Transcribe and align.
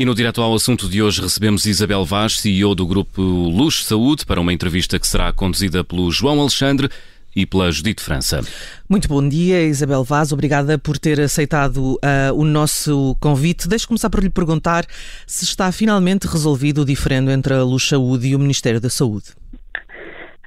E 0.00 0.04
no 0.06 0.14
direto 0.14 0.40
ao 0.40 0.54
assunto 0.54 0.88
de 0.88 1.02
hoje 1.02 1.20
recebemos 1.20 1.66
Isabel 1.66 2.06
Vaz, 2.06 2.40
CEO 2.40 2.74
do 2.74 2.86
grupo 2.86 3.20
Luz 3.20 3.84
Saúde, 3.84 4.24
para 4.24 4.40
uma 4.40 4.50
entrevista 4.50 4.98
que 4.98 5.06
será 5.06 5.30
conduzida 5.30 5.84
pelo 5.84 6.10
João 6.10 6.40
Alexandre 6.40 6.88
e 7.36 7.44
pela 7.44 7.70
Judite 7.70 8.02
França. 8.02 8.40
Muito 8.88 9.06
bom 9.06 9.28
dia, 9.28 9.60
Isabel 9.60 10.02
Vaz. 10.02 10.32
Obrigada 10.32 10.78
por 10.78 10.96
ter 10.96 11.20
aceitado 11.20 11.96
uh, 11.96 12.34
o 12.34 12.46
nosso 12.46 13.14
convite. 13.20 13.68
Deixe 13.68 13.86
começar 13.86 14.08
por 14.08 14.22
lhe 14.22 14.30
perguntar 14.30 14.86
se 15.26 15.44
está 15.44 15.70
finalmente 15.70 16.26
resolvido 16.26 16.80
o 16.80 16.84
diferendo 16.86 17.30
entre 17.30 17.52
a 17.52 17.62
Luz 17.62 17.86
Saúde 17.86 18.28
e 18.28 18.34
o 18.34 18.38
Ministério 18.38 18.80
da 18.80 18.88
Saúde. 18.88 19.34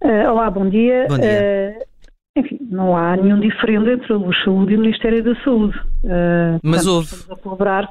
Uh, 0.02 0.32
olá, 0.32 0.50
bom 0.50 0.68
dia. 0.68 1.06
Bom 1.08 1.20
dia. 1.20 1.78
Uh, 1.78 2.40
enfim, 2.40 2.58
não 2.72 2.98
há 2.98 3.16
nenhum 3.16 3.40
diferendo 3.40 3.92
entre 3.92 4.14
a 4.14 4.18
Luz 4.18 4.36
Saúde 4.44 4.74
e 4.74 4.78
o 4.78 4.80
Ministério 4.80 5.24
da 5.24 5.36
Saúde. 5.44 5.80
Mas 6.64 6.88
houve. 6.88 7.06
Estamos 7.14 7.40
a 7.40 7.44
colaborar 7.44 7.88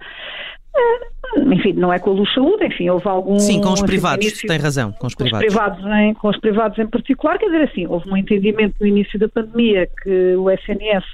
enfim, 1.36 1.72
não 1.72 1.92
é 1.92 1.98
com 1.98 2.10
a 2.10 2.12
Luz 2.12 2.32
Saúde, 2.34 2.66
enfim, 2.66 2.88
houve 2.90 3.08
algum... 3.08 3.38
Sim, 3.38 3.60
com 3.60 3.72
os 3.72 3.82
privados, 3.82 4.26
início, 4.26 4.48
tem 4.48 4.58
razão, 4.58 4.92
com 4.92 5.06
os 5.06 5.14
com 5.14 5.24
privados. 5.24 5.46
Os 5.46 5.54
privados 5.54 5.86
em, 5.86 6.14
com 6.14 6.28
os 6.28 6.38
privados 6.38 6.78
em 6.78 6.86
particular, 6.86 7.38
quer 7.38 7.46
dizer 7.46 7.62
assim, 7.62 7.86
houve 7.86 8.10
um 8.10 8.16
entendimento 8.16 8.74
no 8.80 8.86
início 8.86 9.18
da 9.18 9.28
pandemia 9.28 9.88
que 10.02 10.36
o 10.36 10.50
SNS 10.50 11.04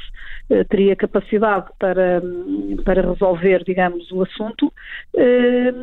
eh, 0.50 0.64
teria 0.64 0.96
capacidade 0.96 1.66
para, 1.78 2.22
para 2.84 3.02
resolver, 3.02 3.62
digamos, 3.64 4.10
o 4.10 4.22
assunto. 4.22 4.72
Eh, 5.16 5.74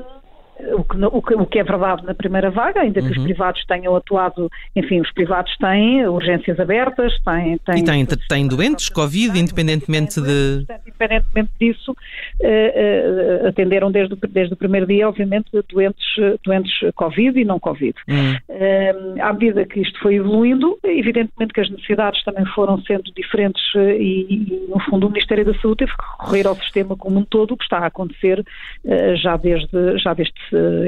o 0.58 1.46
que, 1.48 1.60
é 1.60 1.64
verdade 1.64 2.06
na 2.06 2.14
primeira 2.14 2.50
vaga, 2.50 2.82
ainda 2.82 3.02
que 3.02 3.08
Uhum. 3.08 3.18
os 3.18 3.24
privados 3.24 3.66
tenham 3.66 3.96
atuado, 3.96 4.50
enfim, 4.76 5.02
os 5.02 5.12
privados 5.12 5.56
têm 5.58 6.08
urgências 6.08 6.60
abertas, 6.60 7.14
têm... 7.24 7.58
têm 7.60 7.80
E 7.80 7.84
tem, 7.84 8.06
tem 8.06 8.48
doentes, 8.48 8.90
Covid, 8.90 9.38
independentemente 9.38 10.22
de. 10.22 10.66
Independentemente 10.86 11.50
disso, 11.60 11.96
eh, 12.42 13.42
eh, 13.44 13.48
atenderam 13.50 13.92
desde 13.92 14.14
o, 14.14 14.18
desde 14.18 14.54
o 14.54 14.58
primeiro 14.58 14.88
dia, 14.88 15.08
obviamente, 15.10 15.50
doentes, 15.70 16.06
doentes 16.44 16.74
Covid 16.96 17.40
e 17.40 17.46
não 17.46 17.60
Covid. 17.60 17.94
Hum, 18.08 18.36
Eh, 18.48 18.96
à 19.20 19.34
medida 19.34 19.66
que 19.66 19.82
isto 19.82 20.00
foi 20.00 20.16
evoluindo, 20.16 20.78
evidentemente 20.84 21.54
que 21.54 21.60
as 21.60 21.70
necessidades 21.70 22.24
também 22.24 22.46
foram 22.48 22.82
sendo 22.84 23.12
diferentes 23.16 23.62
e, 23.76 24.26
e, 24.30 24.68
no 24.70 24.80
fundo, 24.80 25.08
o 25.08 25.10
Ministério 25.10 25.44
da 25.44 25.54
Saúde 25.60 25.80
teve 25.80 25.92
que 25.92 26.04
recorrer 26.12 26.48
ao 26.48 26.56
sistema 26.56 26.96
como 26.96 27.20
um 27.20 27.26
todo, 27.26 27.54
o 27.54 27.58
que 27.58 27.64
está 27.64 27.80
a 27.80 27.88
acontecer 27.88 28.44
já 29.22 29.36
desde, 29.36 29.98
já 29.98 30.14
desde 30.14 30.34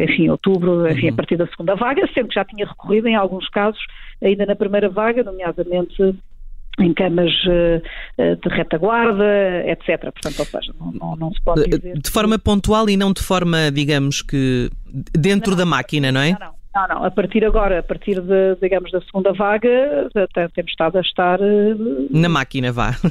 enfim, 0.03 0.29
outubro, 0.29 0.89
enfim, 0.89 1.09
a 1.09 1.13
partir 1.13 1.37
da 1.37 1.47
segunda 1.47 1.75
vaga, 1.75 2.07
sendo 2.13 2.29
que 2.29 2.35
já 2.35 2.45
tinha 2.45 2.65
recorrido 2.65 3.07
em 3.07 3.15
alguns 3.15 3.49
casos, 3.49 3.79
ainda 4.21 4.45
na 4.45 4.55
primeira 4.55 4.89
vaga, 4.89 5.23
nomeadamente 5.23 6.15
em 6.79 6.93
camas 6.93 7.31
eh, 7.49 7.81
eh, 8.17 8.35
de 8.35 8.49
retaguarda, 8.49 9.25
etc. 9.65 10.11
Portanto, 10.11 10.39
ou 10.39 10.45
seja, 10.45 10.73
não, 10.79 10.91
não, 10.91 11.15
não 11.15 11.33
se 11.33 11.41
pode 11.41 11.67
dizer... 11.67 11.97
de 11.97 12.09
forma 12.11 12.37
pontual 12.37 12.87
e 12.89 12.95
não 12.95 13.11
de 13.11 13.21
forma, 13.21 13.71
digamos 13.71 14.21
que, 14.21 14.69
dentro 15.17 15.55
da 15.55 15.65
máquina, 15.65 16.11
não 16.11 16.21
é? 16.21 16.31
Não, 16.33 16.39
não. 16.39 16.56
Não, 16.77 16.87
não, 16.95 17.03
a 17.05 17.09
partir 17.09 17.43
agora, 17.43 17.79
a 17.79 17.83
partir 17.83 18.21
de, 18.21 18.55
digamos, 18.61 18.91
da 18.91 19.01
segunda 19.01 19.33
vaga, 19.33 19.67
eh, 19.67 20.47
temos 20.53 20.71
estado 20.71 20.97
a 20.97 21.01
estar. 21.01 21.39
eh, 21.41 21.75
Na 22.11 22.29
máquina, 22.29 22.71
vá. 22.71 22.91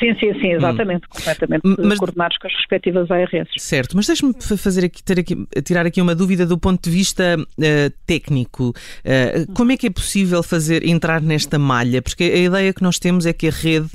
Sim, 0.00 0.16
sim, 0.18 0.32
sim, 0.40 0.48
exatamente, 0.54 1.06
completamente 1.06 1.62
Mas- 1.78 1.98
coordenados 2.00 2.36
com 2.38 2.48
as 2.48 2.52
respectivas 2.54 3.08
ARS. 3.08 3.48
Certo, 3.58 3.96
mas 3.96 4.08
deixe-me 4.08 4.34
fa- 4.40 4.56
fazer 4.56 4.84
aqui, 4.84 5.00
ter 5.00 5.20
aqui, 5.20 5.46
tirar 5.64 5.86
aqui 5.86 6.00
uma 6.02 6.12
dúvida 6.12 6.44
do 6.44 6.58
ponto 6.58 6.82
de 6.82 6.90
vista 6.90 7.36
eh, 7.62 7.92
técnico. 8.04 8.72
Eh, 9.04 9.46
como 9.54 9.70
é 9.70 9.76
que 9.76 9.86
é 9.86 9.90
possível 9.90 10.42
fazer 10.42 10.84
entrar 10.84 11.22
nesta 11.22 11.56
malha? 11.56 12.02
Porque 12.02 12.24
a 12.24 12.36
ideia 12.36 12.72
que 12.74 12.82
nós 12.82 12.98
temos 12.98 13.26
é 13.26 13.32
que 13.32 13.46
a 13.46 13.50
rede, 13.52 13.86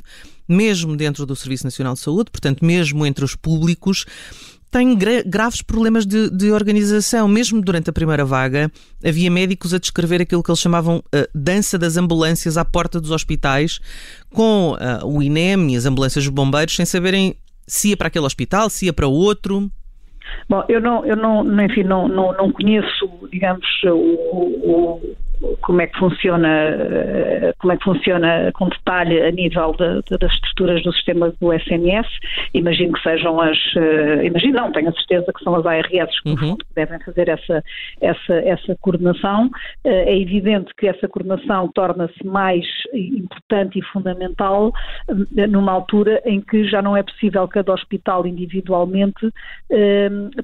mesmo 0.48 0.96
dentro 0.96 1.26
do 1.26 1.36
Serviço 1.36 1.64
Nacional 1.64 1.92
de 1.92 2.00
Saúde, 2.00 2.30
portanto, 2.30 2.64
mesmo 2.64 3.04
entre 3.04 3.22
os 3.22 3.36
públicos, 3.36 4.06
tem 4.72 4.96
gra- 4.96 5.22
graves 5.24 5.60
problemas 5.62 6.04
de, 6.06 6.30
de 6.30 6.50
organização. 6.50 7.28
Mesmo 7.28 7.60
durante 7.60 7.90
a 7.90 7.92
primeira 7.92 8.24
vaga, 8.24 8.72
havia 9.04 9.30
médicos 9.30 9.72
a 9.74 9.78
descrever 9.78 10.22
aquilo 10.22 10.42
que 10.42 10.50
eles 10.50 10.58
chamavam 10.58 11.02
eh, 11.12 11.28
dança 11.34 11.78
das 11.78 11.96
ambulâncias 11.98 12.56
à 12.56 12.64
porta 12.64 12.98
dos 13.00 13.10
hospitais, 13.10 13.78
com 14.32 14.74
eh, 14.80 15.00
o 15.04 15.22
INEM 15.22 15.72
e 15.72 15.76
as 15.76 15.84
ambulâncias 15.86 16.24
dos 16.24 16.32
bombeiros, 16.34 16.74
sem 16.74 16.86
saberem 16.86 17.36
se 17.66 17.90
ia 17.90 17.96
para 17.96 18.08
aquele 18.08 18.24
hospital, 18.24 18.68
se 18.70 18.86
ia 18.86 18.92
para 18.92 19.06
outro. 19.06 19.70
Bom, 20.48 20.64
eu 20.68 20.80
não, 20.80 21.04
eu 21.04 21.16
não, 21.16 21.64
enfim, 21.64 21.82
não, 21.84 22.08
não, 22.08 22.32
não 22.32 22.50
conheço, 22.50 23.08
digamos, 23.30 23.66
o, 23.84 23.90
o- 23.90 25.16
como 25.60 25.80
é 25.80 25.86
que 25.86 25.98
funciona, 25.98 26.48
eh, 26.48 27.54
como 27.58 27.72
é 27.72 27.76
que 27.76 27.84
funciona 27.84 28.50
com 28.54 28.68
detalhe 28.68 29.20
a 29.22 29.30
nível 29.30 29.72
de- 29.78 30.02
de- 30.10 30.18
das 30.18 30.32
estruturas 30.34 30.82
do 30.82 30.92
sistema 30.92 31.32
do 31.40 31.52
SNS. 31.52 32.08
Imagino 32.54 32.92
que 32.92 33.02
sejam 33.02 33.40
as, 33.40 33.58
eh, 33.76 34.24
imagino 34.26 34.54
não, 34.54 34.72
tenho 34.72 34.88
a 34.88 34.92
certeza 34.92 35.32
que 35.36 35.42
são 35.44 35.54
as 35.56 35.66
ARS 35.66 36.20
que, 36.22 36.28
Uhum. 36.30 36.56
que 36.56 36.64
devem 36.74 36.98
fazer 37.00 37.28
essa, 37.28 37.62
essa, 38.00 38.34
essa 38.34 38.76
coordenação. 38.80 39.50
Eh, 39.84 40.02
É 40.12 40.18
evidente 40.20 40.72
que 40.76 40.86
essa 40.86 41.08
coordenação 41.08 41.68
torna-se 41.72 42.24
mais 42.26 42.64
importante 42.92 43.78
e 43.78 43.82
fundamental 43.82 44.72
numa 45.48 45.72
altura 45.72 46.20
em 46.24 46.40
que 46.40 46.64
já 46.68 46.82
não 46.82 46.96
é 46.96 47.02
possível 47.02 47.46
cada 47.48 47.72
hospital 47.72 48.26
individualmente 48.26 49.20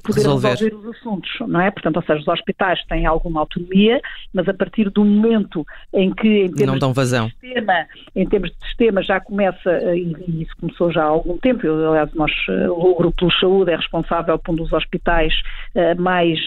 poder 0.04 0.22
Resolver. 0.22 0.48
resolver 0.50 0.74
os 0.74 0.96
assuntos, 0.96 1.30
não 1.46 1.60
é? 1.60 1.70
Portanto, 1.70 1.96
ou 1.96 2.02
seja, 2.02 2.20
os 2.20 2.28
hospitais 2.28 2.82
têm 2.86 3.06
alguma 3.06 3.40
autonomia, 3.40 4.00
mas 4.32 4.48
a 4.48 4.54
partir 4.54 4.87
do 4.90 5.04
momento 5.04 5.66
em 5.92 6.12
que, 6.12 6.44
em 6.44 6.52
termos 6.52 6.80
Não 6.80 6.92
vazão. 6.92 7.26
de 7.26 7.32
sistema, 7.32 7.86
em 8.14 8.26
termos 8.26 8.50
de 8.50 8.66
sistema 8.66 9.02
já 9.02 9.20
começa, 9.20 9.70
eh, 9.70 9.96
e 9.96 10.42
isso 10.42 10.52
começou 10.60 10.92
já 10.92 11.02
há 11.02 11.06
algum 11.06 11.36
tempo, 11.38 11.66
eu, 11.66 11.88
aliás, 11.88 12.12
nós, 12.14 12.30
eh, 12.48 12.68
o 12.68 12.94
Grupo 12.94 13.26
de 13.26 13.40
Saúde 13.40 13.72
é 13.72 13.76
responsável 13.76 14.38
por 14.38 14.52
um 14.52 14.56
dos 14.56 14.72
hospitais 14.72 15.34
eh, 15.74 15.94
mais, 15.94 16.38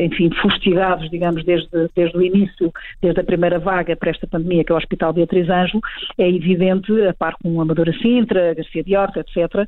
enfim, 0.00 0.30
fustigados, 0.40 1.08
digamos, 1.10 1.44
desde, 1.44 1.68
desde 1.94 2.16
o 2.16 2.22
início, 2.22 2.72
desde 3.00 3.20
a 3.20 3.24
primeira 3.24 3.58
vaga 3.58 3.96
para 3.96 4.10
esta 4.10 4.26
pandemia, 4.26 4.64
que 4.64 4.72
é 4.72 4.74
o 4.74 4.78
Hospital 4.78 5.12
Beatriz 5.12 5.48
Ângelo, 5.48 5.80
é 6.18 6.28
evidente, 6.28 6.92
a 7.06 7.14
par 7.14 7.34
com 7.42 7.50
o 7.50 7.60
Amadora 7.60 7.92
Sintra, 8.00 8.54
Garcia 8.54 8.84
de 8.84 8.96
Horta, 8.96 9.20
etc., 9.20 9.66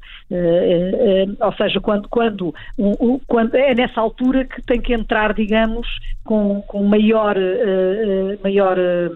ou 1.41 1.53
seja, 1.55 1.81
quando, 1.81 2.09
quando, 2.09 2.55
quando 3.27 3.55
é 3.55 3.75
nessa 3.75 4.01
altura 4.01 4.45
que 4.45 4.63
tem 4.63 4.81
que 4.81 4.93
entrar, 4.93 5.35
digamos, 5.35 5.87
com, 6.25 6.63
com 6.63 6.85
maior, 6.85 7.37
maior 8.43 8.79
eh, 8.79 9.11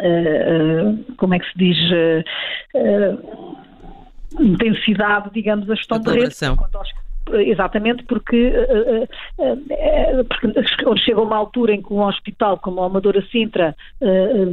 eh, 0.00 0.94
como 1.16 1.34
é 1.34 1.38
que 1.38 1.46
se 1.46 1.58
diz, 1.58 1.76
eh, 1.92 2.24
eh, 2.74 3.16
intensidade, 4.40 5.30
digamos, 5.32 5.68
a 5.70 5.74
gestão 5.74 5.98
de 5.98 6.04
rede. 6.10 6.24
quando 6.56 6.76
aos- 6.76 6.92
Exatamente, 7.36 8.04
porque, 8.04 8.36
eh, 8.54 9.08
eh, 9.38 9.56
eh, 9.70 10.24
porque 10.24 10.98
chega 11.04 11.20
uma 11.20 11.36
altura 11.36 11.72
em 11.74 11.82
que 11.82 11.92
um 11.92 12.02
hospital 12.02 12.58
como 12.58 12.82
a 12.82 12.86
Amadora 12.86 13.22
Sintra 13.30 13.74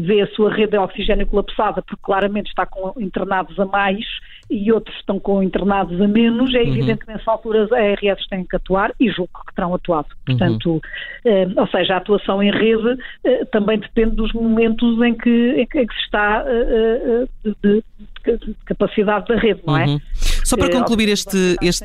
vê 0.02 0.22
a 0.22 0.28
sua 0.28 0.52
rede 0.54 0.72
de 0.72 0.78
oxigênio 0.78 1.28
colapsada 1.28 1.82
porque 1.82 2.02
claramente 2.04 2.48
está 2.48 2.66
com 2.66 2.94
internados 3.00 3.60
a 3.60 3.66
mais 3.66 4.06
e 4.50 4.72
outros 4.72 4.96
estão 4.98 5.20
com 5.20 5.42
internados 5.42 6.00
a 6.00 6.08
menos, 6.08 6.54
é 6.54 6.62
evidente 6.62 7.06
que 7.06 7.12
nessa 7.12 7.32
altura 7.32 7.64
as 7.66 7.72
ARS 7.72 8.28
têm 8.30 8.44
que 8.46 8.56
atuar 8.56 8.92
e 9.00 9.10
julgo 9.10 9.32
que 9.48 9.56
terão 9.56 9.74
atuado. 9.74 10.08
Portanto, 10.26 10.82
eh, 11.26 11.48
ou 11.56 11.68
seja, 11.68 11.96
a 11.96 11.98
atuação 11.98 12.44
em 12.44 12.52
rede 12.52 12.98
eh, 13.24 13.46
também 13.46 13.80
depende 13.80 14.16
dos 14.16 14.32
momentos 14.34 15.02
em 15.02 15.16
que, 15.16 15.52
em 15.58 15.66
que, 15.66 15.80
se 15.80 16.02
está 16.06 16.44
eh, 16.48 17.26
de, 17.44 17.56
de- 17.64 17.84
de 18.26 18.56
capacidade 18.66 19.28
da 19.28 19.36
rede, 19.36 19.62
não 19.68 19.78
é? 19.78 19.86
Uhum. 19.86 20.00
Só 20.46 20.56
para 20.56 20.68
concluir 20.80 21.10
este, 21.10 21.56
este. 21.62 21.84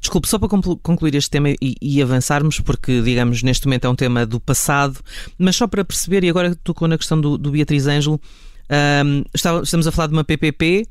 Desculpe, 0.00 0.28
só 0.28 0.38
para 0.38 0.48
conclu- 0.48 0.76
concluir 0.78 1.14
este 1.14 1.30
tema 1.30 1.50
e, 1.50 1.74
e 1.80 2.02
avançarmos, 2.02 2.60
porque, 2.60 3.00
digamos, 3.02 3.42
neste 3.42 3.66
momento 3.66 3.86
é 3.86 3.88
um 3.88 3.94
tema 3.96 4.24
do 4.26 4.38
passado, 4.38 4.98
mas 5.38 5.56
só 5.56 5.66
para 5.66 5.84
perceber, 5.84 6.22
e 6.24 6.28
agora 6.28 6.54
tocou 6.62 6.86
na 6.86 6.96
questão 6.98 7.20
do, 7.20 7.36
do 7.38 7.50
Beatriz 7.50 7.86
Ângelo, 7.86 8.20
está- 9.34 9.60
estamos 9.62 9.86
a 9.86 9.92
falar 9.92 10.08
de 10.08 10.12
uma 10.12 10.24
PPP. 10.24 10.86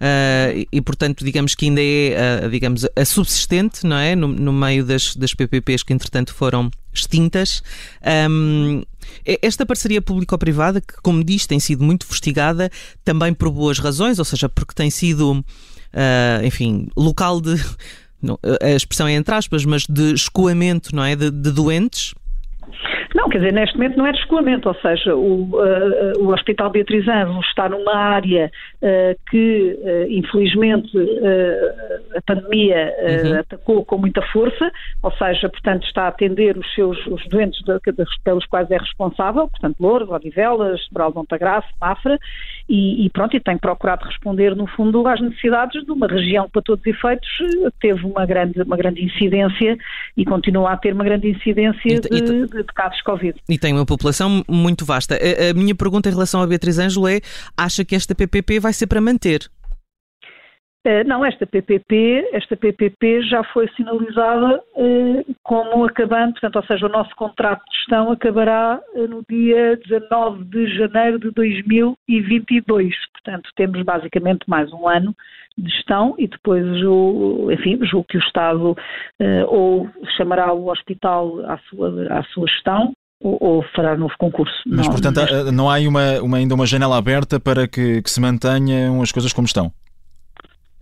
ah, 0.00 0.48
e, 0.72 0.80
portanto, 0.82 1.24
digamos 1.24 1.54
que 1.54 1.66
ainda 1.66 1.80
é, 1.80 2.16
ah, 2.44 2.48
digamos, 2.48 2.84
a 2.96 3.04
subsistente, 3.04 3.86
não 3.86 3.96
é? 3.96 4.14
No, 4.16 4.26
no 4.28 4.52
meio 4.52 4.84
das, 4.84 5.14
das 5.16 5.32
PPPs 5.32 5.82
que, 5.84 5.92
entretanto, 5.92 6.34
foram 6.34 6.70
extintas. 6.92 7.62
E- 9.24 9.38
esta 9.42 9.64
parceria 9.64 10.02
público-privada, 10.02 10.80
que, 10.80 10.94
como 11.02 11.22
diz, 11.24 11.46
tem 11.46 11.60
sido 11.60 11.84
muito 11.84 12.04
fustigada, 12.06 12.70
também 13.04 13.32
por 13.32 13.50
boas 13.50 13.78
razões, 13.78 14.18
ou 14.18 14.24
seja, 14.24 14.48
porque 14.48 14.74
tem 14.74 14.90
sido, 14.90 15.44
ah, 15.92 16.40
enfim, 16.44 16.88
local 16.96 17.40
de. 17.40 17.54
não, 18.20 18.38
a 18.60 18.70
expressão 18.70 19.06
é 19.06 19.12
entre 19.12 19.34
aspas, 19.34 19.64
mas 19.64 19.84
de 19.88 20.12
escoamento, 20.14 20.94
não 20.94 21.04
é? 21.04 21.16
De, 21.16 21.30
de 21.30 21.50
doentes. 21.50 22.14
Não, 23.14 23.28
quer 23.28 23.38
dizer, 23.38 23.52
neste 23.52 23.76
momento 23.76 23.96
não 23.96 24.06
é 24.06 24.12
de 24.12 24.18
escoamento, 24.18 24.68
ou 24.68 24.74
seja, 24.76 25.14
o, 25.14 25.42
uh, 25.42 26.24
o 26.24 26.32
Hospital 26.32 26.70
Beatriz 26.70 27.06
Ângelo 27.06 27.40
está 27.40 27.68
numa 27.68 27.94
área 27.94 28.50
uh, 28.80 29.30
que, 29.30 29.78
uh, 29.82 30.10
infelizmente, 30.10 30.90
a 32.16 32.20
pandemia 32.22 32.92
Uhum. 33.02 33.40
atacou 33.40 33.84
com 33.84 33.98
muita 33.98 34.22
força, 34.22 34.70
ou 35.02 35.12
seja, 35.12 35.48
portanto, 35.48 35.84
está 35.84 36.04
a 36.04 36.08
atender 36.08 36.56
os 36.56 36.74
seus 36.74 37.06
os 37.06 37.26
doentes 37.28 37.60
de, 37.62 37.74
de, 37.92 38.04
pelos 38.24 38.46
quais 38.46 38.70
é 38.70 38.78
responsável, 38.78 39.48
portanto, 39.48 39.76
Louros, 39.80 40.08
Odivelas, 40.08 40.80
Brau 40.90 41.10
de 41.10 41.16
Montagraça, 41.16 41.68
Mafra, 41.80 42.18
e, 42.68 43.04
e, 43.04 43.10
pronto, 43.10 43.36
e 43.36 43.40
tem 43.40 43.58
procurado 43.58 44.04
responder, 44.04 44.54
no 44.54 44.66
fundo, 44.66 45.06
às 45.06 45.20
necessidades 45.20 45.84
de 45.84 45.90
uma 45.90 46.06
região 46.06 46.46
que, 46.46 46.52
para 46.52 46.62
todos 46.62 46.80
os 46.80 46.86
efeitos, 46.86 47.28
teve 47.80 48.04
uma 48.06 48.24
grande, 48.24 48.62
uma 48.62 48.76
grande 48.76 49.04
incidência 49.04 49.76
e 50.16 50.24
continua 50.24 50.72
a 50.72 50.76
ter 50.76 50.94
uma 50.94 51.04
grande 51.04 51.28
incidência 51.28 51.88
e, 51.88 52.00
de, 52.00 52.20
de, 52.20 52.46
de, 52.46 52.64
casos 52.64 53.00
Covid. 53.02 53.40
E 53.48 53.58
tem 53.58 53.72
uma 53.72 53.86
população 53.86 54.44
muito 54.48 54.84
vasta. 54.84 55.14
A, 55.16 55.50
a 55.50 55.54
minha 55.54 55.74
pergunta 55.74 56.08
em 56.08 56.12
relação 56.12 56.42
a 56.42 56.46
Beatriz 56.46 56.78
Ângelo 56.78 57.08
é: 57.08 57.20
acha 57.56 57.84
que 57.84 57.94
esta 57.94 58.14
PPP 58.14 58.60
vai 58.60 58.72
ser 58.72 58.86
para 58.86 59.00
manter? 59.00 59.50
Uh, 60.84 61.06
não, 61.06 61.24
esta 61.24 61.46
PPP, 61.46 62.30
esta 62.32 62.56
PPP 62.56 63.22
já 63.22 63.44
foi 63.52 63.68
sinalizada 63.76 64.60
uh, 64.74 65.34
como 65.44 65.84
acabando, 65.84 66.32
portanto, 66.32 66.56
ou 66.56 66.64
seja, 66.64 66.86
o 66.86 66.88
nosso 66.88 67.14
contrato 67.14 67.62
de 67.70 67.76
gestão 67.76 68.10
acabará 68.10 68.80
uh, 68.94 69.06
no 69.06 69.22
dia 69.30 69.76
19 69.76 70.44
de 70.44 70.76
janeiro 70.76 71.20
de 71.20 71.30
2022. 71.30 72.94
Portanto, 73.12 73.48
temos 73.54 73.80
basicamente 73.84 74.40
mais 74.48 74.72
um 74.72 74.88
ano 74.88 75.14
de 75.56 75.70
gestão 75.70 76.16
e 76.18 76.26
depois, 76.26 76.64
o, 76.84 77.48
enfim, 77.52 77.78
julgo 77.82 78.08
que 78.08 78.16
o 78.16 78.20
Estado 78.20 78.76
ou 79.46 79.88
chamará 80.16 80.52
o 80.52 80.68
hospital 80.68 81.44
à 81.48 81.58
sua, 81.58 82.06
à 82.10 82.24
sua 82.24 82.48
gestão 82.48 82.92
ou, 83.22 83.62
fará 83.74 83.96
novo 83.96 84.14
concurso. 84.18 84.54
Mas, 84.66 84.86
não, 84.86 84.92
portanto, 84.92 85.20
mas... 85.20 85.52
não 85.52 85.70
há 85.70 85.78
uma, 85.78 86.20
uma, 86.20 86.36
ainda 86.38 86.54
uma 86.56 86.66
janela 86.66 86.98
aberta 86.98 87.38
para 87.38 87.68
que, 87.68 88.02
que 88.02 88.10
se 88.10 88.20
mantenham 88.20 89.00
as 89.00 89.12
coisas 89.12 89.32
como 89.32 89.46
estão? 89.46 89.70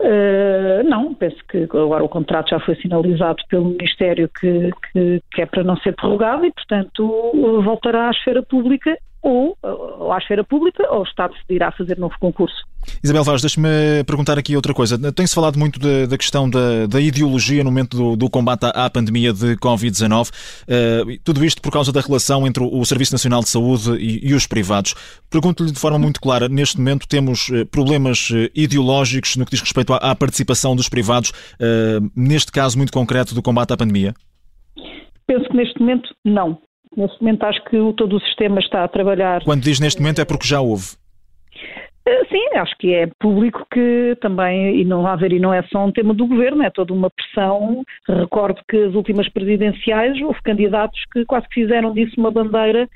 Uh, 0.03 0.83
não, 0.89 1.13
penso 1.13 1.37
que 1.47 1.63
agora 1.63 2.03
o 2.03 2.09
contrato 2.09 2.49
já 2.49 2.59
foi 2.59 2.75
sinalizado 2.75 3.43
pelo 3.47 3.65
Ministério 3.65 4.27
que, 4.27 4.71
que, 4.91 5.21
que, 5.31 5.41
é 5.43 5.45
para 5.45 5.63
não 5.63 5.77
ser 5.77 5.95
prorrogado 5.95 6.43
e, 6.43 6.51
portanto, 6.51 7.31
voltará 7.63 8.07
à 8.07 8.11
esfera 8.11 8.41
pública 8.41 8.97
ou, 9.21 9.55
ou 9.61 10.11
à 10.11 10.17
esfera 10.17 10.43
pública 10.43 10.91
ou 10.91 11.01
o 11.01 11.03
Estado 11.03 11.33
decidirá 11.33 11.71
fazer 11.71 11.99
novo 11.99 12.15
concurso. 12.19 12.70
Isabel 13.03 13.23
Vaz, 13.23 13.41
deixe-me 13.41 14.03
perguntar 14.05 14.37
aqui 14.37 14.55
outra 14.55 14.73
coisa. 14.73 15.11
Tem-se 15.11 15.33
falado 15.33 15.57
muito 15.57 15.79
da, 15.79 16.05
da 16.05 16.17
questão 16.17 16.49
da, 16.49 16.85
da, 16.87 17.01
ideologia 17.01 17.63
no 17.63 17.71
momento 17.71 17.97
do, 17.97 18.15
do 18.15 18.29
combate 18.29 18.65
à, 18.65 18.85
à, 18.85 18.89
pandemia 18.89 19.33
de 19.33 19.55
Covid-19. 19.57 20.29
Uh, 20.29 21.19
tudo 21.23 21.43
isto 21.43 21.61
por 21.61 21.71
causa 21.71 21.91
da 21.91 22.01
relação 22.01 22.45
entre 22.45 22.63
o 22.63 22.85
Serviço 22.85 23.13
Nacional 23.13 23.41
de 23.41 23.49
Saúde 23.49 23.95
e, 23.97 24.29
e 24.29 24.33
os 24.33 24.45
privados. 24.47 24.95
Pergunto-lhe 25.29 25.71
de 25.71 25.79
forma 25.79 25.99
muito 25.99 26.19
clara: 26.19 26.47
neste 26.47 26.77
momento 26.77 27.07
temos 27.07 27.49
uh, 27.49 27.65
problemas 27.65 28.29
uh, 28.29 28.49
ideológicos 28.55 29.35
no 29.35 29.45
que 29.45 29.51
diz 29.51 29.61
respeito 29.61 29.93
à, 29.93 29.97
à 29.97 30.15
participação 30.15 30.75
dos 30.75 30.89
privados, 30.89 31.31
neste 32.15 32.51
caso 32.51 32.77
muito 32.77 32.91
concreto 32.91 33.33
do 33.33 33.41
combate 33.41 33.73
à 33.73 33.77
pandemia? 33.77 34.13
Penso 35.27 35.47
que 35.49 35.55
neste 35.55 35.79
momento 35.79 36.09
não. 36.25 36.57
Neste 36.95 37.21
momento 37.21 37.43
acho 37.43 37.63
que 37.65 37.77
todo 37.95 38.17
o 38.17 38.19
sistema 38.19 38.59
está 38.59 38.83
a 38.83 38.87
trabalhar. 38.87 39.43
Quando 39.43 39.61
diz 39.61 39.79
neste 39.79 40.01
momento 40.01 40.19
é 40.19 40.25
porque 40.25 40.45
já 40.45 40.59
houve. 40.59 41.00
Eh, 42.05 42.25
sim, 42.25 42.57
acho 42.57 42.75
que 42.77 42.93
é 42.95 43.07
público 43.19 43.65
que 43.71 44.17
também, 44.21 44.79
e 44.81 44.85
não 44.85 45.05
há 45.05 45.15
ver, 45.15 45.31
e 45.33 45.39
não 45.39 45.53
é 45.53 45.61
só 45.63 45.85
um 45.85 45.91
tema 45.91 46.13
do 46.13 46.25
governo, 46.25 46.63
é 46.63 46.69
toda 46.69 46.93
uma 46.93 47.09
pressão. 47.11 47.83
Recordo 48.07 48.59
que 48.67 48.77
as 48.77 48.95
últimas 48.95 49.29
presidenciais 49.29 50.19
houve 50.21 50.41
candidatos 50.41 50.99
que 51.13 51.23
quase 51.25 51.47
que 51.47 51.61
fizeram 51.61 51.93
disso 51.93 52.19
uma 52.19 52.31
bandeira 52.31 52.89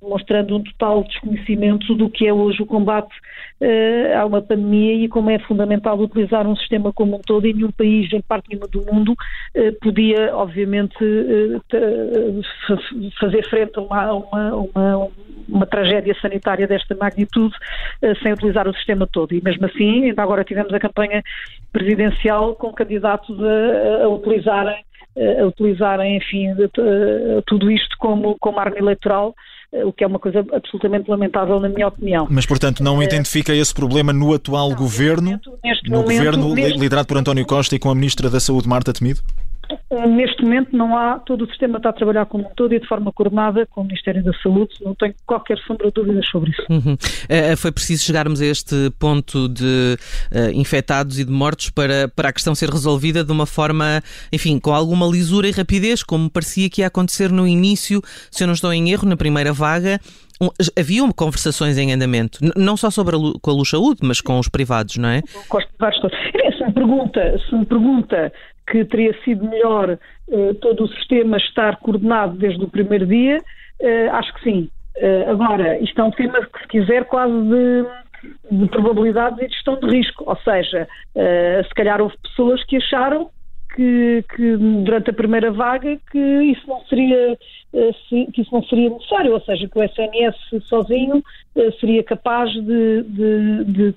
mostrando 0.00 0.56
um 0.56 0.62
total 0.62 1.04
desconhecimento 1.04 1.94
do 1.94 2.10
que 2.10 2.26
é 2.26 2.32
hoje 2.32 2.62
o 2.62 2.66
combate 2.66 3.14
uh, 3.62 4.18
a 4.18 4.26
uma 4.26 4.42
pandemia 4.42 5.04
e 5.04 5.08
como 5.08 5.30
é 5.30 5.38
fundamental 5.38 5.98
utilizar 5.98 6.46
um 6.46 6.56
sistema 6.56 6.92
como 6.92 7.16
um 7.16 7.20
todo 7.20 7.46
e 7.46 7.54
nenhum 7.54 7.70
país, 7.70 8.12
em 8.12 8.20
parte 8.20 8.48
nenhuma 8.50 8.68
do 8.68 8.84
mundo, 8.84 9.12
uh, 9.12 9.72
podia, 9.80 10.36
obviamente, 10.36 11.02
uh, 11.02 12.42
fazer 13.18 13.48
frente 13.48 13.78
a 13.78 13.80
uma, 13.80 14.12
uma, 14.12 14.54
uma, 14.54 15.08
uma, 15.48 15.66
tragédia 15.66 16.14
sanitária 16.20 16.66
desta 16.66 16.94
magnitude 16.94 17.54
sem 18.22 18.32
utilizar 18.32 18.68
o 18.68 18.74
sistema 18.74 19.06
todo. 19.06 19.32
E 19.32 19.42
mesmo 19.42 19.64
assim, 19.66 20.04
ainda 20.04 20.22
agora 20.22 20.44
tivemos 20.44 20.72
a 20.72 20.80
campanha 20.80 21.22
presidencial 21.72 22.54
com 22.54 22.72
candidatos 22.72 23.38
a, 23.42 24.04
a 24.04 24.08
utilizarem 24.08 24.84
a 25.16 25.44
utilizarem, 25.46 26.16
enfim, 26.16 26.48
tudo 27.46 27.70
isto 27.70 27.96
como, 27.98 28.36
como 28.38 28.58
arma 28.58 28.78
eleitoral 28.78 29.34
o 29.84 29.92
que 29.92 30.04
é 30.04 30.06
uma 30.06 30.18
coisa 30.18 30.44
absolutamente 30.52 31.10
lamentável 31.10 31.58
na 31.58 31.68
minha 31.68 31.88
opinião. 31.88 32.26
Mas, 32.30 32.44
portanto, 32.44 32.82
não 32.82 33.02
identifica 33.02 33.54
esse 33.54 33.72
problema 33.72 34.12
no 34.12 34.34
atual 34.34 34.68
não, 34.68 34.76
governo, 34.76 35.40
neste 35.64 35.90
no 35.90 36.02
momento, 36.02 36.18
governo 36.18 36.54
neste... 36.54 36.78
liderado 36.78 37.08
por 37.08 37.16
António 37.16 37.46
Costa 37.46 37.74
e 37.74 37.78
com 37.78 37.88
a 37.88 37.94
Ministra 37.94 38.28
da 38.28 38.38
Saúde, 38.38 38.68
Marta 38.68 38.92
Temido? 38.92 39.20
Neste 39.90 40.42
momento 40.42 40.76
não 40.76 40.96
há, 40.96 41.18
todo 41.18 41.44
o 41.44 41.46
sistema 41.48 41.76
está 41.76 41.90
a 41.90 41.92
trabalhar 41.92 42.26
como 42.26 42.44
um 42.44 42.54
todo 42.54 42.74
e 42.74 42.80
de 42.80 42.86
forma 42.86 43.12
coordenada 43.12 43.66
com 43.66 43.82
o 43.82 43.84
Ministério 43.84 44.22
da 44.22 44.32
Saúde, 44.42 44.74
não 44.82 44.94
tenho 44.94 45.14
qualquer 45.26 45.58
sombra 45.58 45.88
de 45.88 45.92
dúvidas 45.92 46.26
sobre 46.28 46.50
isso. 46.50 46.62
Uhum. 46.68 46.94
Uh, 46.94 47.56
foi 47.56 47.72
preciso 47.72 48.04
chegarmos 48.04 48.40
a 48.40 48.46
este 48.46 48.90
ponto 48.98 49.48
de 49.48 49.96
uh, 50.32 50.50
infectados 50.54 51.18
e 51.18 51.24
de 51.24 51.30
mortos 51.30 51.70
para, 51.70 52.08
para 52.08 52.30
a 52.30 52.32
questão 52.32 52.54
ser 52.54 52.70
resolvida 52.70 53.22
de 53.22 53.32
uma 53.32 53.46
forma, 53.46 54.02
enfim, 54.32 54.58
com 54.58 54.72
alguma 54.72 55.06
lisura 55.06 55.48
e 55.48 55.52
rapidez, 55.52 56.02
como 56.02 56.30
parecia 56.30 56.68
que 56.68 56.80
ia 56.80 56.86
acontecer 56.86 57.30
no 57.30 57.46
início, 57.46 58.00
se 58.30 58.42
eu 58.42 58.46
não 58.46 58.54
estou 58.54 58.72
em 58.72 58.90
erro, 58.90 59.08
na 59.08 59.16
primeira 59.16 59.52
vaga, 59.52 60.00
um, 60.40 60.48
haviam 60.78 61.10
conversações 61.12 61.78
em 61.78 61.92
andamento, 61.92 62.40
não 62.56 62.76
só 62.76 62.90
sobre 62.90 63.16
a, 63.16 63.18
com 63.40 63.50
a 63.50 63.54
Luz 63.54 63.70
Saúde, 63.70 64.00
mas 64.02 64.20
com 64.20 64.38
os 64.38 64.48
privados, 64.48 64.96
não 64.96 65.08
é? 65.08 65.22
Com 65.48 65.58
os 65.58 65.64
privados 65.66 66.00
todos. 66.00 66.18
Pergunta, 66.72 67.38
se 67.38 67.54
me 67.54 67.66
pergunta 67.66 68.32
que 68.66 68.84
teria 68.84 69.14
sido 69.22 69.44
melhor 69.44 69.98
uh, 70.28 70.54
todo 70.54 70.84
o 70.84 70.88
sistema 70.88 71.36
estar 71.36 71.76
coordenado 71.78 72.36
desde 72.36 72.62
o 72.64 72.68
primeiro 72.68 73.06
dia, 73.06 73.38
uh, 73.38 74.14
acho 74.14 74.32
que 74.34 74.42
sim. 74.42 74.70
Uh, 74.96 75.30
agora, 75.30 75.78
isto 75.78 76.00
é 76.00 76.04
um 76.04 76.10
tema 76.10 76.44
que, 76.46 76.60
se 76.60 76.68
quiser, 76.68 77.04
quase 77.06 77.32
de, 77.32 77.84
de 78.50 78.68
probabilidades 78.68 79.38
e 79.38 79.48
de 79.48 79.54
gestão 79.54 79.78
de 79.80 79.86
risco. 79.86 80.24
Ou 80.26 80.36
seja, 80.36 80.86
se 81.14 81.74
calhar 81.74 82.00
houve 82.00 82.14
pessoas 82.22 82.62
que 82.64 82.76
acharam 82.76 83.30
que, 83.74 84.24
que, 84.34 84.56
durante 84.56 85.10
a 85.10 85.14
primeira 85.14 85.50
vaga 85.50 85.98
que 86.10 86.18
isso 86.18 86.66
não 86.66 86.84
seria 86.86 87.38
que 88.32 88.42
isso 88.42 88.52
não 88.52 88.62
seria 88.64 88.90
necessário, 88.90 89.32
ou 89.32 89.40
seja, 89.40 89.66
que 89.66 89.78
o 89.78 89.82
SNS 89.82 90.36
sozinho 90.68 91.24
eh, 91.56 91.70
seria 91.80 92.02
capaz 92.02 92.50
de, 92.50 93.02
de, 93.02 93.64
de, 93.64 93.94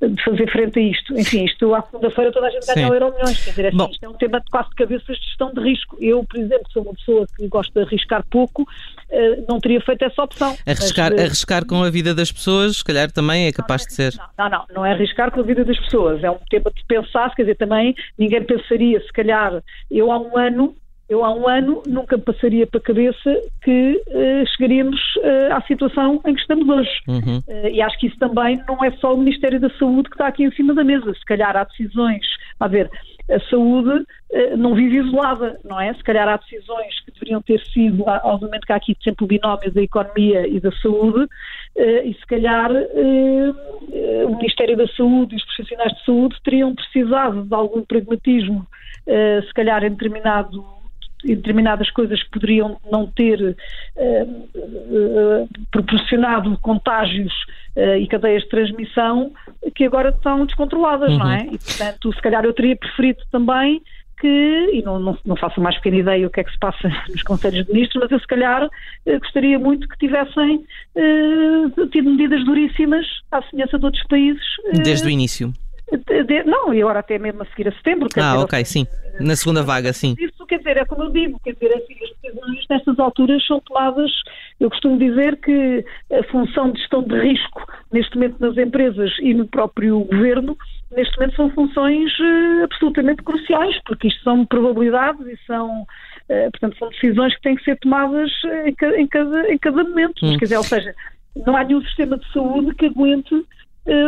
de, 0.00 0.24
fazer 0.24 0.50
frente 0.50 0.78
a 0.78 0.82
isto. 0.82 1.18
Enfim, 1.18 1.44
isto 1.44 1.74
à 1.74 1.82
segunda-feira 1.82 2.32
toda 2.32 2.46
a 2.46 2.50
gente 2.50 2.66
ganha 2.66 2.86
euro 2.88 3.12
milhões. 3.12 3.44
Quer 3.44 3.50
dizer, 3.50 3.66
assim, 3.66 3.90
isto 3.90 4.04
é 4.04 4.08
um 4.08 4.14
tema 4.14 4.40
de 4.40 4.50
quase 4.50 4.68
de 4.70 4.74
cabeças 4.76 5.16
de 5.16 5.26
gestão 5.26 5.52
de 5.52 5.60
risco. 5.60 5.96
Eu, 6.00 6.24
por 6.24 6.38
exemplo, 6.38 6.64
sou 6.72 6.82
uma 6.82 6.94
pessoa 6.94 7.26
que 7.36 7.48
gosta 7.48 7.72
de 7.72 7.86
arriscar 7.86 8.24
pouco, 8.30 8.66
eh, 9.10 9.42
não 9.46 9.58
teria 9.58 9.80
feito 9.82 10.04
essa 10.04 10.22
opção. 10.22 10.56
Arriscar, 10.66 11.10
mas, 11.12 11.20
eh, 11.20 11.24
arriscar 11.24 11.66
com 11.66 11.82
a 11.82 11.90
vida 11.90 12.14
das 12.14 12.32
pessoas, 12.32 12.78
se 12.78 12.84
calhar 12.84 13.12
também 13.12 13.46
é 13.46 13.52
capaz 13.52 13.82
não, 13.82 13.88
de 13.88 13.94
ser. 13.94 14.14
Não, 14.38 14.48
não, 14.48 14.64
não 14.74 14.86
é 14.86 14.92
arriscar 14.92 15.30
com 15.30 15.40
a 15.40 15.42
vida 15.42 15.64
das 15.64 15.78
pessoas. 15.80 16.24
É 16.24 16.30
um 16.30 16.38
tema 16.48 16.70
de 16.74 16.82
pensar, 16.86 17.34
quer 17.34 17.42
dizer, 17.42 17.56
também 17.56 17.94
ninguém 18.18 18.42
pensaria, 18.42 19.01
se 19.02 19.12
calhar, 19.12 19.62
eu 19.90 20.10
há 20.10 20.18
um 20.18 20.36
ano 20.36 20.74
eu 21.12 21.22
há 21.22 21.34
um 21.34 21.46
ano 21.46 21.82
nunca 21.86 22.16
passaria 22.16 22.66
para 22.66 22.80
a 22.80 22.82
cabeça 22.82 23.40
que 23.62 24.02
uh, 24.08 24.46
chegaríamos 24.56 24.98
uh, 25.16 25.52
à 25.52 25.60
situação 25.62 26.18
em 26.26 26.34
que 26.34 26.40
estamos 26.40 26.66
hoje. 26.66 26.90
Uhum. 27.06 27.38
Uh, 27.46 27.68
e 27.70 27.82
acho 27.82 27.98
que 27.98 28.06
isso 28.06 28.18
também 28.18 28.62
não 28.66 28.82
é 28.82 28.90
só 28.92 29.14
o 29.14 29.18
Ministério 29.18 29.60
da 29.60 29.68
Saúde 29.78 30.08
que 30.08 30.14
está 30.14 30.28
aqui 30.28 30.44
em 30.44 30.52
cima 30.52 30.72
da 30.72 30.82
mesa. 30.82 31.12
Se 31.12 31.24
calhar 31.26 31.54
há 31.54 31.64
decisões, 31.64 32.24
a 32.58 32.66
ver, 32.66 32.90
a 33.30 33.40
saúde 33.50 34.04
não 34.58 34.74
vive 34.74 34.96
isolada, 34.98 35.60
não 35.64 35.80
é? 35.80 35.92
Se 35.94 36.02
calhar 36.02 36.26
há 36.26 36.36
decisões 36.36 37.00
que 37.04 37.12
deveriam 37.12 37.40
ter 37.40 37.60
sido, 37.66 38.02
obviamente 38.24 38.66
que 38.66 38.72
há 38.72 38.76
aqui 38.76 38.96
sempre 39.02 39.24
o 39.24 39.28
binómio 39.28 39.70
da 39.70 39.82
economia 39.82 40.46
e 40.46 40.58
da 40.58 40.72
saúde, 40.72 41.28
e 41.76 42.12
se 42.14 42.26
calhar 42.26 42.70
o 44.26 44.36
Ministério 44.36 44.76
da 44.76 44.86
Saúde 44.88 45.34
e 45.34 45.38
os 45.38 45.44
profissionais 45.44 45.92
de 45.92 46.04
saúde 46.04 46.36
teriam 46.42 46.74
precisado 46.74 47.44
de 47.44 47.54
algum 47.54 47.82
pragmatismo, 47.82 48.66
se 49.04 49.52
calhar 49.54 49.84
em 49.84 49.90
determinado 49.90 50.64
determinadas 51.24 51.90
coisas 51.90 52.22
poderiam 52.24 52.78
não 52.90 53.06
ter 53.06 53.40
uh, 53.40 54.26
uh, 54.54 55.48
proporcionado 55.70 56.58
contágios 56.58 57.32
e 57.98 58.06
cadeias 58.06 58.42
de 58.42 58.50
transmissão 58.50 59.32
que 59.74 59.84
agora 59.84 60.10
estão 60.10 60.44
descontroladas, 60.44 61.10
uhum. 61.12 61.20
não 61.20 61.30
é? 61.30 61.46
E, 61.46 61.58
portanto, 61.58 62.12
se 62.12 62.20
calhar 62.20 62.44
eu 62.44 62.52
teria 62.52 62.76
preferido 62.76 63.20
também 63.30 63.80
que, 64.20 64.70
e 64.74 64.82
não, 64.82 64.98
não, 64.98 65.16
não 65.24 65.36
faço 65.36 65.58
mais 65.58 65.76
pequena 65.76 65.96
ideia 65.96 66.26
o 66.26 66.30
que 66.30 66.40
é 66.40 66.44
que 66.44 66.52
se 66.52 66.58
passa 66.58 66.90
nos 67.08 67.22
Conselhos 67.22 67.64
de 67.64 67.72
Ministros, 67.72 68.02
mas 68.02 68.12
eu 68.12 68.20
se 68.20 68.26
calhar 68.26 68.68
gostaria 69.06 69.58
muito 69.58 69.88
que 69.88 69.96
tivessem 69.96 70.66
tido 71.90 72.10
medidas 72.10 72.44
duríssimas 72.44 73.06
à 73.30 73.40
semelhança 73.44 73.78
de 73.78 73.84
outros 73.86 74.06
países. 74.06 74.44
Desde 74.84 75.06
o 75.06 75.10
início. 75.10 75.50
De, 75.98 76.24
de, 76.24 76.44
não, 76.44 76.72
e 76.72 76.80
agora 76.80 77.00
até 77.00 77.18
mesmo 77.18 77.42
a 77.42 77.46
seguir 77.46 77.68
a 77.68 77.72
setembro. 77.72 78.08
Ah, 78.16 78.32
dizer, 78.32 78.44
ok, 78.44 78.64
sim. 78.64 78.86
Na 79.20 79.36
segunda 79.36 79.62
vaga, 79.62 79.92
sim. 79.92 80.14
Isso 80.18 80.46
quer 80.46 80.58
dizer, 80.58 80.76
é 80.78 80.84
como 80.84 81.04
eu 81.04 81.10
digo, 81.10 81.40
quer 81.44 81.52
dizer, 81.52 81.74
assim, 81.74 81.94
as 82.02 82.10
decisões 82.20 82.66
nestas 82.68 82.98
alturas 82.98 83.46
são 83.46 83.60
tomadas, 83.60 84.10
eu 84.58 84.70
costumo 84.70 84.98
dizer 84.98 85.36
que 85.36 85.84
a 86.12 86.22
função 86.24 86.70
de 86.70 86.78
gestão 86.78 87.02
de 87.02 87.18
risco 87.18 87.66
neste 87.92 88.14
momento 88.16 88.36
nas 88.40 88.56
empresas 88.56 89.10
e 89.20 89.34
no 89.34 89.46
próprio 89.46 90.00
governo, 90.00 90.56
neste 90.90 91.16
momento 91.18 91.36
são 91.36 91.50
funções 91.50 92.10
uh, 92.18 92.64
absolutamente 92.64 93.22
cruciais, 93.22 93.78
porque 93.86 94.08
isto 94.08 94.22
são 94.22 94.44
probabilidades 94.46 95.26
e 95.26 95.38
são, 95.46 95.82
uh, 95.82 96.50
portanto, 96.50 96.76
são 96.78 96.88
decisões 96.90 97.34
que 97.36 97.42
têm 97.42 97.56
que 97.56 97.64
ser 97.64 97.78
tomadas 97.78 98.30
em, 98.66 98.74
ca, 98.74 98.98
em, 98.98 99.06
cada, 99.06 99.52
em 99.52 99.58
cada 99.58 99.84
momento. 99.84 100.24
Hum. 100.24 100.28
Mas, 100.28 100.36
quer 100.38 100.44
dizer, 100.44 100.56
ou 100.56 100.64
seja, 100.64 100.94
não 101.46 101.56
há 101.56 101.64
nenhum 101.64 101.82
sistema 101.82 102.18
de 102.18 102.30
saúde 102.32 102.74
que 102.74 102.86
aguente 102.86 103.34
eh, 103.34 103.44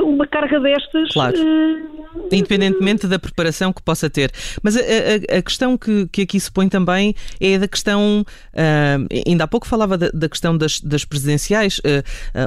uma 0.05 0.27
carga 0.27 0.61
destas. 0.61 1.11
Claro. 1.13 1.37
Uh, 1.37 2.05
Independentemente 2.31 3.07
da 3.07 3.19
preparação 3.19 3.73
que 3.73 3.83
possa 3.83 4.09
ter. 4.09 4.31
Mas 4.63 4.77
a, 4.77 4.81
a, 4.81 5.39
a, 5.39 5.43
questão 5.43 5.77
que, 5.77 6.07
que 6.09 6.23
aqui 6.23 6.39
se 6.39 6.51
põe 6.51 6.69
também 6.69 7.15
é 7.41 7.59
da 7.59 7.67
questão. 7.67 8.25
Uh, 8.53 9.25
ainda 9.27 9.45
há 9.45 9.49
pouco 9.49 9.67
falava 9.67 9.99
da, 9.99 10.11
da 10.11 10.29
questão 10.29 10.57
das, 10.57 10.81
das 10.81 11.05
presidenciais. 11.05 11.79
Uh, 11.79 12.03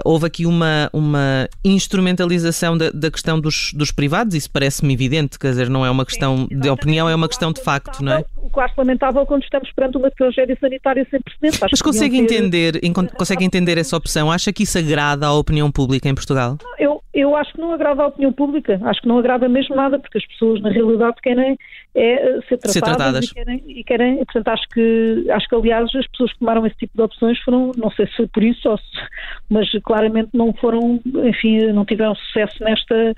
houve 0.06 0.26
aqui 0.26 0.46
uma, 0.46 0.90
uma 0.94 1.50
instrumentalização 1.64 2.78
da, 2.78 2.90
da 2.92 3.12
questão 3.12 3.40
dos, 3.40 3.74
dos 3.74 3.92
privados, 3.92 4.36
isso 4.36 4.50
parece-me 4.50 4.94
evidente, 4.94 5.38
quer 5.38 5.50
dizer, 5.50 5.70
não 5.70 5.86
é 5.86 5.92
uma 5.92 6.06
questão 6.06 6.48
Sim, 6.50 6.60
de 6.60 6.70
opinião, 6.70 7.10
é 7.10 7.16
uma 7.16 7.28
questão 7.28 7.52
de 7.52 7.62
facto, 7.62 8.04
não 8.04 8.14
é? 8.14 8.26
O 8.38 8.50
que 8.50 8.60
acho 8.60 8.74
lamentável 8.78 9.26
quando 9.26 9.44
estamos 9.44 9.72
perante 9.74 9.98
uma 9.98 10.10
tragédia 10.12 10.58
sanitária 10.60 11.06
sem 11.10 11.20
precedentes. 11.22 11.60
Mas 11.72 11.82
consegue 11.82 12.18
ter... 12.26 12.36
entender, 12.36 12.82
consegue 13.18 13.44
entender 13.44 13.78
essa 13.78 13.98
opção? 13.98 14.32
Acha 14.32 14.54
que 14.54 14.64
isso 14.64 14.78
agrada 14.78 15.28
à 15.28 15.34
opinião 15.34 15.70
pública 15.72 16.08
em 16.08 16.16
Portugal? 16.16 16.58
Eu, 16.80 17.02
eu 17.18 17.36
acho 17.36 17.52
que 17.52 17.60
não 17.60 17.72
agrada 17.72 18.04
à 18.04 18.08
opinião 18.08 18.32
pública, 18.32 18.80
acho 18.84 19.02
que 19.02 19.08
não 19.08 19.18
agrada 19.18 19.50
mesmo 19.50 19.76
nada, 19.76 19.98
porque 19.98 20.20
as 20.20 20.26
pessoas 20.28 20.62
na 20.62 20.70
realidade 20.70 21.16
querem 21.22 21.58
é, 21.96 22.14
eh, 22.14 22.42
ser 22.48 22.58
tratadas, 22.58 22.74
ser 22.74 22.82
tratadas. 22.82 23.26
E, 23.26 23.34
querem, 23.34 23.64
e 23.68 23.84
querem, 23.84 24.16
portanto 24.18 24.48
acho 24.50 24.70
que, 24.70 25.26
acho 25.32 25.50
que 25.50 25.56
aliás 25.56 25.96
as 25.96 26.08
pessoas 26.10 26.32
que 26.34 26.40
tomaram 26.40 26.66
esse 26.68 26.78
tipo 26.78 26.96
de 26.96 27.02
opções 27.02 27.40
foram, 27.40 27.72
não 27.76 27.90
sei 27.90 28.06
se 28.06 28.16
foi 28.18 28.28
por 28.28 28.44
isso, 28.44 28.70
ou 28.70 28.78
se, 28.78 28.84
mas 29.50 29.68
claramente 29.84 30.30
não 30.32 30.54
foram, 30.54 31.02
enfim, 31.26 31.72
não 31.72 31.86
tiveram 31.86 32.14
sucesso 32.14 32.64
nesta, 32.64 33.16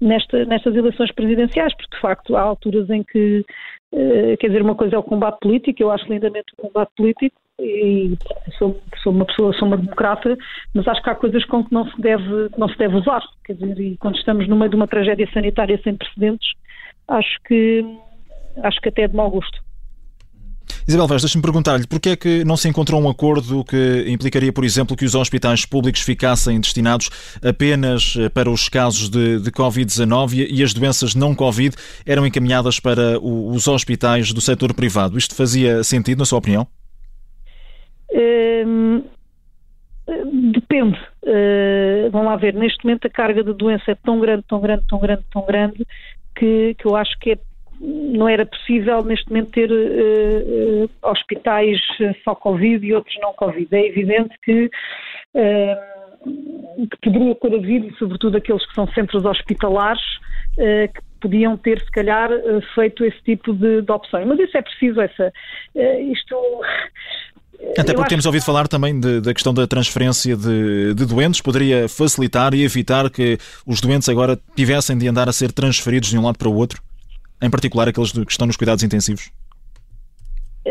nesta, 0.00 0.44
nestas 0.44 0.74
eleições 0.74 1.12
presidenciais, 1.12 1.72
porque 1.76 1.94
de 1.94 2.02
facto 2.02 2.36
há 2.36 2.40
alturas 2.40 2.90
em 2.90 3.04
que, 3.04 3.44
uh, 3.92 4.36
quer 4.38 4.48
dizer, 4.48 4.62
uma 4.62 4.74
coisa 4.74 4.96
é 4.96 4.98
o 4.98 5.02
combate 5.02 5.38
político, 5.38 5.80
eu 5.80 5.92
acho 5.92 6.12
lindamente 6.12 6.52
o 6.58 6.62
combate 6.62 6.90
político, 6.96 7.36
e 7.60 8.16
sou, 8.58 8.80
sou, 9.02 9.12
uma 9.12 9.24
pessoa, 9.24 9.52
sou 9.54 9.66
uma 9.66 9.76
democrata, 9.76 10.36
mas 10.74 10.86
acho 10.86 11.02
que 11.02 11.10
há 11.10 11.14
coisas 11.14 11.44
com 11.46 11.64
que 11.64 11.72
não 11.72 11.88
se 11.90 12.00
deve, 12.00 12.50
não 12.56 12.68
se 12.68 12.78
deve 12.78 12.96
usar. 12.96 13.22
Quer 13.44 13.54
dizer, 13.54 13.80
e 13.80 13.96
quando 13.96 14.16
estamos 14.16 14.48
no 14.48 14.56
meio 14.56 14.70
de 14.70 14.76
uma 14.76 14.86
tragédia 14.86 15.28
sanitária 15.32 15.80
sem 15.82 15.96
precedentes, 15.96 16.52
acho 17.08 17.36
que 17.46 17.84
acho 18.62 18.80
que 18.80 18.88
até 18.88 19.02
é 19.02 19.08
de 19.08 19.16
mau 19.16 19.30
gosto. 19.30 19.58
Isabel 20.86 21.06
Vaz, 21.06 21.22
deixe-me 21.22 21.42
perguntar-lhe 21.42 21.86
porquê 21.86 22.10
é 22.10 22.16
que 22.16 22.44
não 22.44 22.56
se 22.56 22.68
encontrou 22.68 23.00
um 23.00 23.08
acordo 23.08 23.64
que 23.64 24.04
implicaria, 24.08 24.52
por 24.52 24.64
exemplo, 24.64 24.96
que 24.96 25.04
os 25.04 25.14
hospitais 25.14 25.66
públicos 25.66 26.00
ficassem 26.00 26.60
destinados 26.60 27.10
apenas 27.42 28.14
eh, 28.18 28.28
para 28.28 28.50
os 28.50 28.68
casos 28.68 29.08
de, 29.08 29.38
de 29.38 29.50
Covid-19 29.50 30.46
e 30.50 30.62
as 30.62 30.72
doenças 30.72 31.14
não 31.14 31.34
Covid 31.34 31.76
eram 32.06 32.26
encaminhadas 32.26 32.80
para 32.80 33.18
os 33.20 33.66
hospitais 33.68 34.32
do 34.32 34.40
setor 34.40 34.72
privado. 34.74 35.18
Isto 35.18 35.34
fazia 35.34 35.82
sentido, 35.84 36.18
na 36.18 36.24
sua 36.24 36.38
opinião? 36.38 36.66
Hum, 38.14 39.02
depende. 40.52 40.98
Uh, 41.22 42.10
vamos 42.10 42.28
lá 42.28 42.36
ver, 42.36 42.54
neste 42.54 42.84
momento 42.84 43.06
a 43.06 43.10
carga 43.10 43.42
de 43.44 43.52
doença 43.52 43.90
é 43.90 43.94
tão 43.94 44.18
grande, 44.18 44.44
tão 44.48 44.60
grande, 44.60 44.84
tão 44.88 44.98
grande, 44.98 45.22
tão 45.30 45.44
grande, 45.44 45.86
que, 46.34 46.74
que 46.74 46.86
eu 46.86 46.96
acho 46.96 47.18
que 47.18 47.32
é, 47.32 47.38
não 47.80 48.28
era 48.28 48.46
possível 48.46 49.04
neste 49.04 49.28
momento 49.28 49.50
ter 49.50 49.70
uh, 49.70 50.84
uh, 50.84 50.90
hospitais 51.02 51.78
só 52.24 52.34
Covid 52.34 52.84
e 52.84 52.94
outros 52.94 53.14
não 53.20 53.32
Covid. 53.34 53.68
É 53.74 53.86
evidente 53.86 54.34
que, 54.42 54.70
que 56.90 56.98
poderia 57.02 57.34
ter 57.34 57.54
havido, 57.54 57.94
sobretudo 57.96 58.36
aqueles 58.36 58.66
que 58.66 58.74
são 58.74 58.86
centros 58.88 59.24
hospitalares, 59.24 60.02
que 60.56 61.00
podiam 61.20 61.56
ter, 61.56 61.78
se 61.80 61.90
calhar, 61.92 62.30
feito 62.74 63.04
esse 63.04 63.22
tipo 63.22 63.52
de, 63.52 63.82
de 63.82 63.92
opções. 63.92 64.26
Mas 64.26 64.40
isso 64.40 64.56
é 64.56 64.62
preciso, 64.62 65.00
essa, 65.00 65.32
isto 66.12 66.34
até 67.76 67.92
porque 67.92 68.10
temos 68.10 68.24
ouvido 68.24 68.44
falar 68.44 68.68
também 68.68 68.98
de, 68.98 69.20
da 69.20 69.34
questão 69.34 69.52
da 69.52 69.66
transferência 69.66 70.36
de, 70.36 70.94
de, 70.94 71.06
doentes, 71.06 71.40
poderia 71.40 71.88
facilitar 71.88 72.54
e 72.54 72.64
evitar 72.64 73.10
que 73.10 73.36
os 73.66 73.80
doentes 73.80 74.08
agora 74.08 74.38
tivessem 74.54 74.96
de 74.96 75.08
andar 75.08 75.28
a 75.28 75.32
ser 75.32 75.52
transferidos 75.52 76.10
de 76.10 76.18
um 76.18 76.24
lado 76.24 76.38
para 76.38 76.48
o 76.48 76.54
outro, 76.54 76.80
em 77.42 77.50
particular 77.50 77.88
aqueles 77.88 78.12
que 78.12 78.30
estão 78.30 78.46
nos 78.46 78.56
cuidados 78.56 78.84
intensivos? 78.84 79.30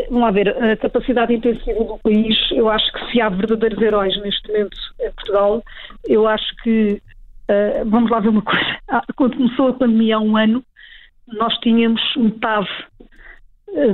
Vamos 0.08 0.22
lá 0.22 0.30
ver, 0.30 0.48
a 0.48 0.76
capacidade 0.76 1.34
intensiva 1.34 1.84
do 1.84 1.98
país, 1.98 2.36
eu 2.52 2.68
acho 2.68 2.90
que 2.92 3.10
se 3.10 3.20
há 3.20 3.28
verdadeiros 3.28 3.80
heróis 3.82 4.16
neste 4.22 4.48
momento 4.48 4.76
em 5.00 5.10
Portugal, 5.10 5.62
eu 6.06 6.26
acho 6.26 6.56
que, 6.62 7.02
uh, 7.50 7.84
vamos 7.86 8.10
lá 8.10 8.20
ver 8.20 8.28
uma 8.28 8.42
coisa, 8.42 8.78
ah, 8.88 9.02
quando 9.16 9.36
começou 9.36 9.68
a 9.68 9.72
pandemia 9.72 10.16
há 10.16 10.20
um 10.20 10.36
ano, 10.36 10.62
nós 11.32 11.52
tínhamos 11.58 12.00
metade 12.16 12.68
eh, 12.97 12.97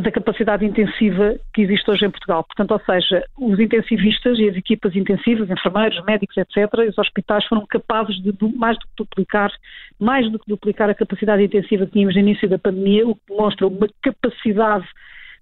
da 0.03 0.11
capacidade 0.11 0.65
intensiva 0.65 1.37
que 1.53 1.63
existe 1.63 1.91
hoje 1.91 2.07
em 2.07 2.11
Portugal. 2.11 2.45
Portanto, 2.45 2.71
ou 2.73 2.81
seja, 2.81 3.25
os 3.37 3.59
intensivistas 3.59 4.39
e 4.39 4.49
as 4.49 4.57
equipas 4.57 4.95
intensivas, 4.95 5.51
enfermeiros, 5.51 6.03
médicos, 6.05 6.37
etc., 6.37 6.73
os 6.89 6.97
hospitais 6.97 7.45
foram 7.47 7.67
capazes 7.67 8.17
de 8.23 8.33
mais 8.57 8.79
do 8.79 8.87
que 8.87 8.93
duplicar, 8.97 9.51
mais 9.99 10.31
do 10.31 10.39
que 10.39 10.49
duplicar 10.49 10.89
a 10.89 10.95
capacidade 10.95 11.43
intensiva 11.43 11.87
que 11.87 11.93
tínhamos 11.93 12.15
no 12.15 12.21
início 12.21 12.49
da 12.49 12.59
pandemia, 12.59 13.07
o 13.07 13.15
que 13.15 13.23
demonstra 13.29 13.67
uma 13.67 13.89
capacidade 14.01 14.87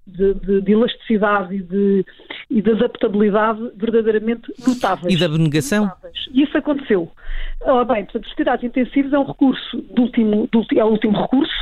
de, 0.07 0.35
de, 0.35 0.61
de, 0.63 0.73
elasticidade 0.73 1.55
e 1.55 1.63
de, 1.63 2.05
e 2.51 2.61
de 2.61 2.71
adaptabilidade 2.73 3.71
verdadeiramente 3.77 4.53
notáveis. 4.67 5.15
E 5.15 5.19
da 5.19 5.27
abnegação? 5.27 5.91
E 6.33 6.43
isso 6.43 6.57
aconteceu. 6.59 7.11
Ora 7.61 7.85
bem, 7.85 8.05
portanto, 8.05 8.27
os 8.27 8.33
cuidados 8.35 8.65
intensivos 8.65 9.13
é 9.13 9.19
um 9.19 9.25
recurso, 9.25 9.85
último, 9.97 10.49
é 10.75 10.85
o 10.85 10.89
último 10.89 11.21
recurso, 11.21 11.55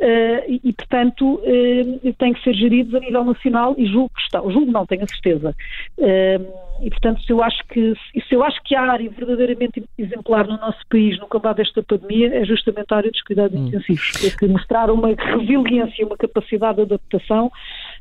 Uh, 0.00 0.60
e, 0.62 0.72
portanto, 0.72 1.40
uh, 1.42 2.12
têm 2.18 2.32
que 2.32 2.42
ser 2.44 2.54
geridos 2.54 2.94
a 2.94 3.00
nível 3.00 3.24
nacional 3.24 3.74
e 3.76 3.84
julgo 3.86 4.10
que 4.14 4.22
estão. 4.22 4.48
Julgo 4.50 4.70
não, 4.70 4.86
tenho 4.86 5.02
a 5.02 5.06
certeza. 5.08 5.54
Uh, 5.98 6.68
e, 6.80 6.90
portanto, 6.90 7.20
se 7.24 7.32
eu, 7.32 7.42
acho 7.42 7.66
que, 7.66 7.94
se 8.28 8.34
eu 8.34 8.44
acho 8.44 8.62
que 8.62 8.76
a 8.76 8.82
área 8.82 9.10
verdadeiramente 9.10 9.82
exemplar 9.98 10.46
no 10.46 10.56
nosso 10.58 10.78
país 10.88 11.18
no 11.18 11.26
combate 11.26 11.60
a 11.60 11.62
esta 11.62 11.82
pandemia 11.82 12.32
é 12.32 12.44
justamente 12.44 12.86
a 12.92 12.96
área 12.96 13.10
dos 13.10 13.22
cuidados 13.22 13.58
hum. 13.58 13.66
intensivos, 13.66 14.36
que 14.38 14.46
mostrar 14.46 14.88
uma 14.88 15.08
resiliência, 15.18 16.06
uma 16.06 16.16
capacidade 16.16 16.76
de 16.76 16.82
adaptação 16.82 17.50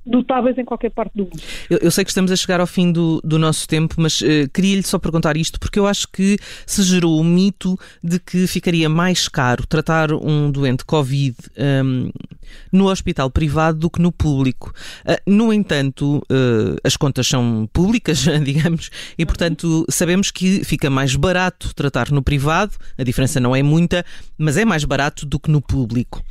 notáveis 0.07 0.57
em 0.57 0.65
qualquer 0.65 0.91
parte 0.91 1.11
do 1.15 1.23
mundo. 1.23 1.39
Eu, 1.69 1.79
eu 1.79 1.91
sei 1.91 2.03
que 2.03 2.11
estamos 2.11 2.31
a 2.31 2.35
chegar 2.35 2.59
ao 2.59 2.67
fim 2.67 2.91
do, 2.91 3.21
do 3.23 3.37
nosso 3.37 3.67
tempo, 3.67 3.95
mas 3.97 4.21
uh, 4.21 4.49
queria-lhe 4.53 4.83
só 4.83 4.97
perguntar 4.97 5.37
isto, 5.37 5.59
porque 5.59 5.79
eu 5.79 5.87
acho 5.87 6.07
que 6.07 6.37
se 6.65 6.83
gerou 6.83 7.19
o 7.19 7.23
mito 7.23 7.77
de 8.03 8.19
que 8.19 8.47
ficaria 8.47 8.89
mais 8.89 9.27
caro 9.27 9.65
tratar 9.67 10.11
um 10.13 10.49
doente 10.51 10.85
Covid 10.85 11.35
um, 11.57 12.09
no 12.71 12.89
hospital 12.89 13.29
privado 13.29 13.79
do 13.79 13.89
que 13.89 14.01
no 14.01 14.11
público. 14.11 14.73
Uh, 15.05 15.31
no 15.31 15.53
entanto, 15.53 16.17
uh, 16.17 16.77
as 16.83 16.97
contas 16.97 17.27
são 17.27 17.67
públicas, 17.71 18.19
digamos, 18.43 18.89
e 19.17 19.25
portanto 19.25 19.85
sabemos 19.89 20.31
que 20.31 20.63
fica 20.63 20.89
mais 20.89 21.15
barato 21.15 21.73
tratar 21.73 22.11
no 22.11 22.21
privado, 22.21 22.73
a 22.97 23.03
diferença 23.03 23.39
não 23.39 23.55
é 23.55 23.63
muita, 23.63 24.05
mas 24.37 24.57
é 24.57 24.65
mais 24.65 24.83
barato 24.83 25.25
do 25.25 25.39
que 25.39 25.49
no 25.51 25.61
público. 25.61 26.23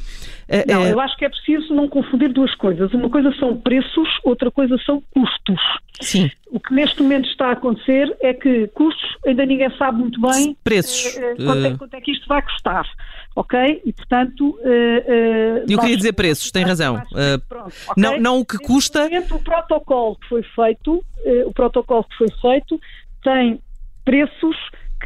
Não, 0.69 0.87
eu 0.87 1.01
acho 1.01 1.17
que 1.17 1.25
é 1.25 1.29
preciso 1.29 1.75
não 1.75 1.89
confundir 1.89 2.33
duas 2.33 2.55
coisas. 2.55 2.93
Uma 2.93 3.11
coisa 3.11 3.35
são 3.39 3.57
preços, 3.57 4.09
outra 4.23 4.49
coisa 4.49 4.79
são 4.87 5.03
custos. 5.11 5.61
Sim. 6.01 6.31
O 6.51 6.61
que 6.61 6.73
neste 6.73 7.03
momento 7.03 7.29
está 7.29 7.49
a 7.49 7.53
acontecer 7.53 8.15
é 8.21 8.33
que 8.33 8.69
custos 8.69 9.17
ainda 9.27 9.45
ninguém 9.45 9.71
sabe 9.77 9.99
muito 9.99 10.21
bem 10.21 10.57
preços. 10.63 11.17
Uh, 11.17 11.45
quanto, 11.45 11.67
é, 11.67 11.77
quanto, 11.77 11.95
é, 11.95 12.01
que 12.01 12.13
isto 12.13 12.29
vai 12.29 12.43
custar. 12.43 12.87
Ok? 13.37 13.83
E 13.85 13.93
portanto. 13.93 14.59
Uh, 14.63 15.71
eu 15.71 15.79
queria 15.79 15.97
dizer 15.97 16.13
preços, 16.15 16.51
tem 16.51 16.65
razão. 16.65 17.01
Pronto, 17.49 17.73
okay? 17.89 18.03
não, 18.03 18.19
não 18.19 18.41
o 18.41 18.45
que 18.45 18.57
custa. 18.59 19.05
Momento, 19.05 19.37
o 19.37 19.41
protocolo 19.41 20.17
que 20.17 20.29
foi 20.29 20.43
feito, 20.43 21.05
o 21.45 21.53
protocolo 21.53 22.05
que 22.05 22.17
foi 22.17 22.29
feito 22.41 22.81
tem 23.23 23.61
preços 24.05 24.57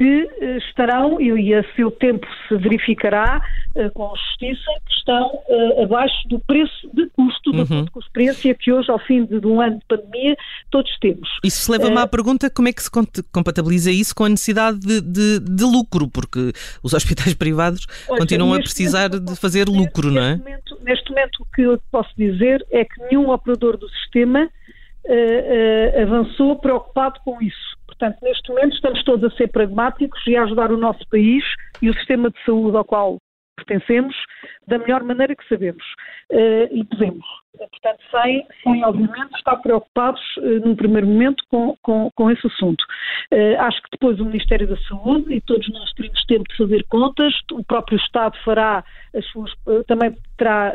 que 0.00 0.30
eh, 0.40 0.56
estarão, 0.56 1.20
e 1.20 1.54
a 1.54 1.62
seu 1.76 1.90
tempo 1.90 2.26
se 2.48 2.56
verificará 2.56 3.38
uh, 3.76 3.90
com 3.90 4.10
justiça, 4.16 4.70
que 4.86 4.94
estão 4.94 5.26
uh, 5.26 5.82
abaixo 5.82 6.26
do 6.26 6.40
preço 6.40 6.88
de 6.94 7.06
custo, 7.10 7.50
uhum. 7.50 7.84
da 7.84 7.90
com 7.90 7.98
a 7.98 8.02
experiência 8.02 8.54
que 8.54 8.72
hoje, 8.72 8.90
ao 8.90 8.98
fim 8.98 9.26
de, 9.26 9.46
um 9.46 9.60
ano 9.60 9.78
de 9.78 9.84
pandemia, 9.86 10.34
todos 10.70 10.90
temos. 11.00 11.28
Isso 11.44 11.70
leva-me 11.70 11.96
uh, 11.96 11.98
à 11.98 12.08
pergunta 12.08 12.48
como 12.48 12.68
é 12.68 12.72
que 12.72 12.82
se 12.82 12.90
compatibiliza 13.30 13.90
isso 13.90 14.14
com 14.14 14.24
a 14.24 14.30
necessidade 14.30 14.78
de, 14.78 15.02
de, 15.02 15.38
de 15.38 15.64
lucro, 15.64 16.08
porque 16.08 16.50
os 16.82 16.94
hospitais 16.96 17.34
privados 17.34 17.84
continuam 18.08 18.54
a 18.54 18.58
precisar 18.58 19.10
de 19.10 19.36
fazer 19.36 19.68
lucro, 19.68 20.10
neste, 20.10 20.18
não 20.18 20.22
é? 20.22 20.36
Momento, 20.36 20.78
neste 20.82 21.10
momento, 21.10 21.42
o 21.42 21.46
que 21.54 21.60
eu 21.60 21.78
posso 21.92 22.10
dizer 22.16 22.66
é 22.70 22.86
que 22.86 23.02
nenhum 23.10 23.28
operador 23.28 23.76
do 23.76 23.86
sistema 23.90 24.48
avançou 26.02 26.56
preocupado 26.56 27.20
com 27.24 27.42
isso. 27.42 27.79
Portanto, 28.00 28.18
neste 28.22 28.48
momento 28.48 28.74
estamos 28.74 29.04
todos 29.04 29.30
a 29.30 29.36
ser 29.36 29.48
pragmáticos 29.48 30.26
e 30.26 30.34
a 30.34 30.44
ajudar 30.44 30.72
o 30.72 30.76
nosso 30.78 31.06
país 31.10 31.44
e 31.82 31.90
o 31.90 31.94
sistema 31.94 32.30
de 32.30 32.44
saúde 32.46 32.74
ao 32.74 32.84
qual 32.84 33.18
pertencemos 33.54 34.16
da 34.66 34.78
melhor 34.78 35.02
maneira 35.02 35.36
que 35.36 35.46
sabemos 35.46 35.84
uh, 36.32 36.66
e 36.72 36.82
podemos. 36.86 37.26
Portanto, 37.58 37.98
sem, 38.10 38.46
sem 38.64 38.82
obviamente 38.86 39.36
estar 39.36 39.56
preocupados 39.56 40.22
uh, 40.38 40.66
num 40.66 40.74
primeiro 40.74 41.06
momento 41.06 41.44
com, 41.50 41.76
com, 41.82 42.10
com 42.14 42.30
esse 42.30 42.46
assunto. 42.46 42.82
Uh, 43.30 43.60
acho 43.60 43.82
que 43.82 43.90
depois 43.92 44.18
o 44.18 44.24
Ministério 44.24 44.66
da 44.66 44.78
Saúde 44.88 45.34
e 45.34 45.40
todos 45.42 45.68
nós 45.68 45.92
teremos 45.92 46.24
tempo 46.24 46.44
de 46.48 46.56
fazer 46.56 46.86
contas, 46.88 47.34
o 47.52 47.62
próprio 47.62 47.98
Estado 47.98 48.34
fará 48.42 48.82
as 49.14 49.26
suas, 49.26 49.52
também 49.86 50.16
terá 50.38 50.72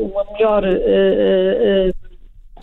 uma 0.00 0.24
melhor 0.32 0.64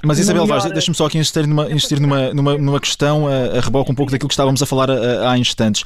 Mas 0.02 0.20
Isabel 0.20 0.46
Vaz, 0.46 0.66
deixa-me 0.66 0.96
só 0.96 1.06
aqui 1.06 1.18
insistir 1.18 1.48
numa, 1.48 1.72
insistir 1.72 2.00
numa, 2.00 2.34
numa, 2.34 2.58
numa 2.58 2.80
questão 2.80 3.28
a, 3.28 3.58
a 3.58 3.62
reboca 3.62 3.92
um 3.92 3.96
pouco 3.96 4.12
daquilo 4.12 4.28
que 4.28 4.34
estávamos 4.34 4.62
a 4.62 4.66
falar 4.66 4.90
há 4.90 5.38
instantes 5.38 5.84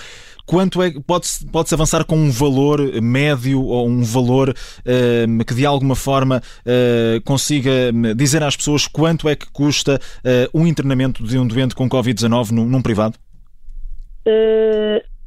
quanto 0.48 0.82
é 0.82 0.92
pode-se 1.06 1.46
pode 1.46 1.72
avançar 1.74 2.06
com 2.06 2.16
um 2.16 2.32
valor 2.32 2.80
médio 3.02 3.62
ou 3.62 3.88
um 3.88 4.02
valor 4.02 4.50
uh, 4.50 5.46
que 5.46 5.54
de 5.54 5.66
alguma 5.66 5.96
forma 5.96 6.42
uh, 6.66 7.22
consiga 7.24 7.92
dizer 8.16 8.42
às 8.42 8.56
pessoas 8.56 8.88
quanto 8.88 9.28
é 9.28 9.36
que 9.36 9.52
custa 9.52 10.00
uh, 10.24 10.60
um 10.60 10.66
internamento 10.66 11.24
de 11.24 11.38
um 11.38 11.46
doente 11.46 11.76
com 11.76 11.88
Covid-19 11.88 12.52
num, 12.52 12.66
num, 12.66 12.82
privado? 12.82 13.18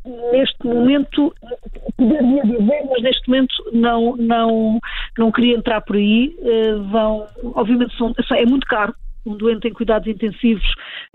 Neste 0.04 0.66
momento 0.66 1.34
poderia 1.96 2.42
dizer, 2.42 2.86
mas 2.90 3.02
neste 3.02 3.28
momento 3.28 3.54
não, 3.72 4.16
não, 4.16 4.78
não 5.18 5.32
queria 5.32 5.56
entrar 5.56 5.80
por 5.82 5.96
aí. 5.96 6.34
vão, 6.90 7.26
obviamente 7.54 7.96
são, 7.96 8.14
é 8.36 8.46
muito 8.46 8.66
caro 8.66 8.94
um 9.26 9.36
doente 9.36 9.68
em 9.68 9.72
cuidados 9.72 10.08
intensivos 10.08 10.64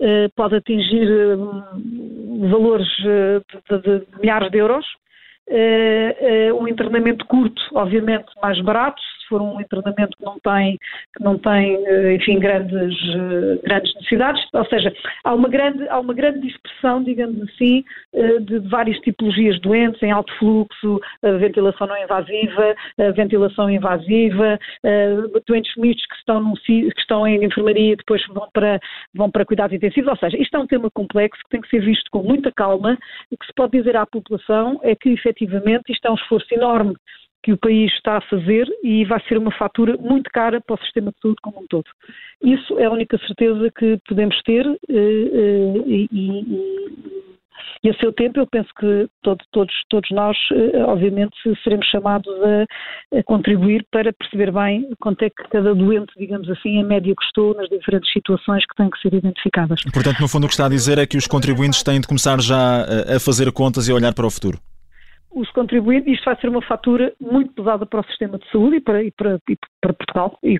uh, 0.00 0.30
pode 0.34 0.56
atingir 0.56 1.08
uh, 1.08 2.48
valores 2.48 2.88
uh, 3.00 3.80
de, 3.82 4.00
de, 4.00 4.06
milhares 4.20 4.50
de 4.50 4.58
euros. 4.58 4.86
um 6.58 6.68
internamento 6.68 7.24
curto, 7.26 7.60
obviamente, 7.74 8.26
mais 8.42 8.60
barato, 8.60 9.00
se 9.26 9.28
for 9.28 9.42
um 9.42 9.60
internamento 9.60 10.16
que 10.16 10.24
não 10.24 10.38
tem, 10.38 10.78
que 11.16 11.22
não 11.22 11.38
tem 11.38 11.78
enfim, 12.14 12.38
grandes, 12.38 12.96
grandes 13.64 13.94
necessidades, 13.94 14.42
ou 14.52 14.64
seja, 14.66 14.92
há 15.24 15.34
uma 15.34 15.48
grande, 15.48 15.88
há 15.88 15.98
uma 15.98 16.14
grande 16.14 16.40
dispersão, 16.40 17.02
digamos 17.02 17.40
assim, 17.42 17.84
de 18.42 18.58
várias 18.68 18.98
tipologias 19.00 19.56
de 19.56 19.62
doentes, 19.62 20.02
em 20.02 20.10
alto 20.10 20.32
fluxo, 20.38 21.00
ventilação 21.40 21.86
não 21.86 21.96
invasiva, 21.96 22.74
ventilação 23.14 23.70
invasiva, 23.70 24.58
doentes 25.46 25.74
mistos 25.76 26.06
que 26.06 26.16
estão, 26.16 26.40
num, 26.40 26.54
que 26.54 27.00
estão 27.00 27.26
em 27.26 27.44
enfermaria 27.44 27.92
e 27.92 27.96
depois 27.96 28.24
vão 28.28 28.48
para, 28.52 28.78
vão 29.14 29.30
para 29.30 29.44
cuidados 29.44 29.76
intensivos, 29.76 30.10
ou 30.10 30.16
seja, 30.16 30.40
isto 30.40 30.56
é 30.56 30.60
um 30.60 30.66
tema 30.66 30.90
complexo 30.90 31.42
que 31.44 31.50
tem 31.50 31.60
que 31.60 31.68
ser 31.68 31.80
visto 31.80 32.10
com 32.10 32.22
muita 32.22 32.52
calma, 32.52 32.96
o 33.30 33.36
que 33.36 33.46
se 33.46 33.52
pode 33.54 33.78
dizer 33.78 33.96
à 33.96 34.06
população 34.06 34.78
é 34.82 34.94
que 34.94 35.10
efetivamente 35.10 35.92
isto 35.92 36.06
é 36.06 36.10
um 36.10 36.14
esforço 36.14 36.52
enorme 36.52 36.94
que 37.46 37.52
o 37.52 37.56
país 37.56 37.92
está 37.92 38.16
a 38.16 38.20
fazer 38.22 38.66
e 38.82 39.04
vai 39.04 39.22
ser 39.28 39.38
uma 39.38 39.52
fatura 39.52 39.96
muito 39.98 40.28
cara 40.32 40.60
para 40.60 40.74
o 40.74 40.78
sistema 40.78 41.12
de 41.12 41.20
saúde 41.22 41.36
como 41.40 41.60
um 41.60 41.66
todo. 41.68 41.84
Isso 42.42 42.76
é 42.80 42.86
a 42.86 42.90
única 42.90 43.16
certeza 43.18 43.70
que 43.70 44.00
podemos 44.08 44.36
ter 44.42 44.66
eh, 44.66 44.74
eh, 44.90 45.82
e, 45.86 46.08
e, 46.10 47.16
e 47.84 47.90
a 47.90 47.94
seu 48.00 48.12
tempo 48.12 48.40
eu 48.40 48.48
penso 48.48 48.68
que 48.76 49.08
todo, 49.22 49.38
todos, 49.52 49.72
todos 49.88 50.10
nós, 50.10 50.36
eh, 50.50 50.82
obviamente, 50.82 51.36
seremos 51.62 51.86
chamados 51.86 52.26
a, 52.42 53.18
a, 53.20 53.22
contribuir 53.22 53.86
para 53.92 54.12
perceber 54.12 54.50
bem 54.50 54.90
quanto 54.98 55.22
é 55.22 55.30
que 55.30 55.48
cada 55.48 55.72
doente, 55.72 56.12
digamos 56.16 56.50
assim, 56.50 56.80
em 56.80 56.84
média 56.84 57.14
custou 57.14 57.54
nas 57.54 57.68
diferentes 57.68 58.12
situações 58.12 58.66
que 58.66 58.74
têm 58.74 58.90
que 58.90 58.98
ser 58.98 59.14
identificadas. 59.14 59.80
Portanto, 59.94 60.18
no 60.18 60.26
fundo 60.26 60.46
o 60.46 60.48
que 60.48 60.54
está 60.54 60.66
a 60.66 60.70
dizer 60.70 60.98
é 60.98 61.06
que 61.06 61.16
os 61.16 61.28
contribuintes 61.28 61.84
têm 61.84 62.00
de 62.00 62.08
começar 62.08 62.40
já 62.40 62.82
a 62.82 63.20
fazer 63.20 63.52
contas 63.52 63.86
e 63.86 63.92
a 63.92 63.94
olhar 63.94 64.12
para 64.12 64.26
o 64.26 64.30
futuro 64.32 64.58
os 65.36 65.50
contribuintes, 65.50 66.14
isto 66.14 66.24
vai 66.24 66.36
ser 66.40 66.48
uma 66.48 66.62
fatura 66.62 67.12
muito 67.20 67.52
pesada 67.52 67.84
para 67.84 68.00
o 68.00 68.04
sistema 68.04 68.38
de 68.38 68.50
saúde 68.50 68.76
e 68.76 68.80
para, 68.80 69.02
e 69.02 69.10
para, 69.10 69.38
e 69.48 69.56
para 69.82 69.92
Portugal, 69.92 70.38
e 70.42 70.58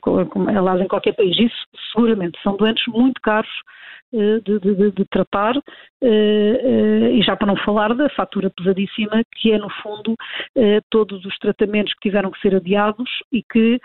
aliás 0.55 0.81
em 0.83 0.87
qualquer 0.87 1.15
país, 1.15 1.37
isso 1.39 1.57
seguramente 1.93 2.39
são 2.43 2.57
doentes 2.59 2.85
muito 2.89 3.19
caros 3.23 3.51
eh, 4.13 4.39
de, 4.45 4.61
de, 4.61 4.91
de, 4.93 5.05
tratar, 5.07 5.57
eh, 5.57 6.61
eh, 6.63 7.11
e 7.13 7.23
já 7.23 7.35
para 7.35 7.47
não 7.47 7.57
falar 7.57 7.95
da 7.95 8.09
fatura 8.11 8.51
pesadíssima, 8.51 9.23
que 9.35 9.51
é, 9.51 9.59
no 9.59 9.71
fundo, 9.83 10.15
todos 10.91 11.25
os 11.25 11.37
tratamentos 11.39 11.95
que 11.95 12.09
tiveram 12.09 12.31
que 12.31 12.41
ser 12.41 12.55
adiados 12.55 13.11
e 13.33 13.43
que, 13.43 13.81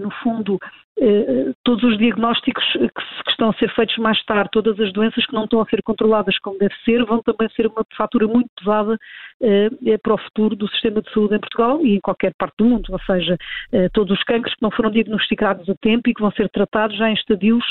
no 0.00 0.10
fundo, 0.22 0.58
todos 1.64 1.84
os 1.84 1.98
diagnósticos 1.98 2.64
que, 2.72 3.30
estão 3.30 3.50
a 3.50 3.54
ser 3.54 3.70
feitos 3.74 3.96
mais 3.98 4.22
tarde, 4.24 4.50
todas 4.50 4.78
as 4.80 4.92
doenças 4.92 5.26
que 5.26 5.34
não 5.34 5.44
estão 5.44 5.60
a 5.60 5.66
ser 5.66 5.82
controladas 5.82 6.38
como 6.38 6.58
deve 6.58 6.74
ser, 6.84 7.04
vão 7.04 7.22
também 7.22 7.48
ser 7.50 7.66
uma 7.66 7.84
fatura 7.96 8.26
muito 8.26 8.48
pesada 8.58 8.98
para 10.02 10.14
o 10.14 10.18
futuro 10.18 10.56
do 10.56 10.66
sistema 10.68 11.02
de 11.02 11.12
saúde 11.12 11.34
em 11.34 11.40
Portugal 11.40 11.84
e 11.84 11.96
em 11.96 12.00
qualquer 12.00 12.32
parte 12.38 12.54
do 12.58 12.64
mundo, 12.64 12.86
ou 12.90 13.00
seja, 13.00 13.36
todos 13.92 14.16
os 14.16 14.24
cancros 14.24 14.54
que 14.54 14.62
não 14.62 14.70
foram 14.70 14.90
diagnosticados 14.90 15.68
a 15.68 15.74
tempo 15.82 16.08
e 16.08 16.14
que 16.14 16.22
vão 16.22 16.30
ser 16.32 16.48
tratados 16.48 16.96
já 16.96 17.10
em 17.10 17.14
estadios 17.14 17.64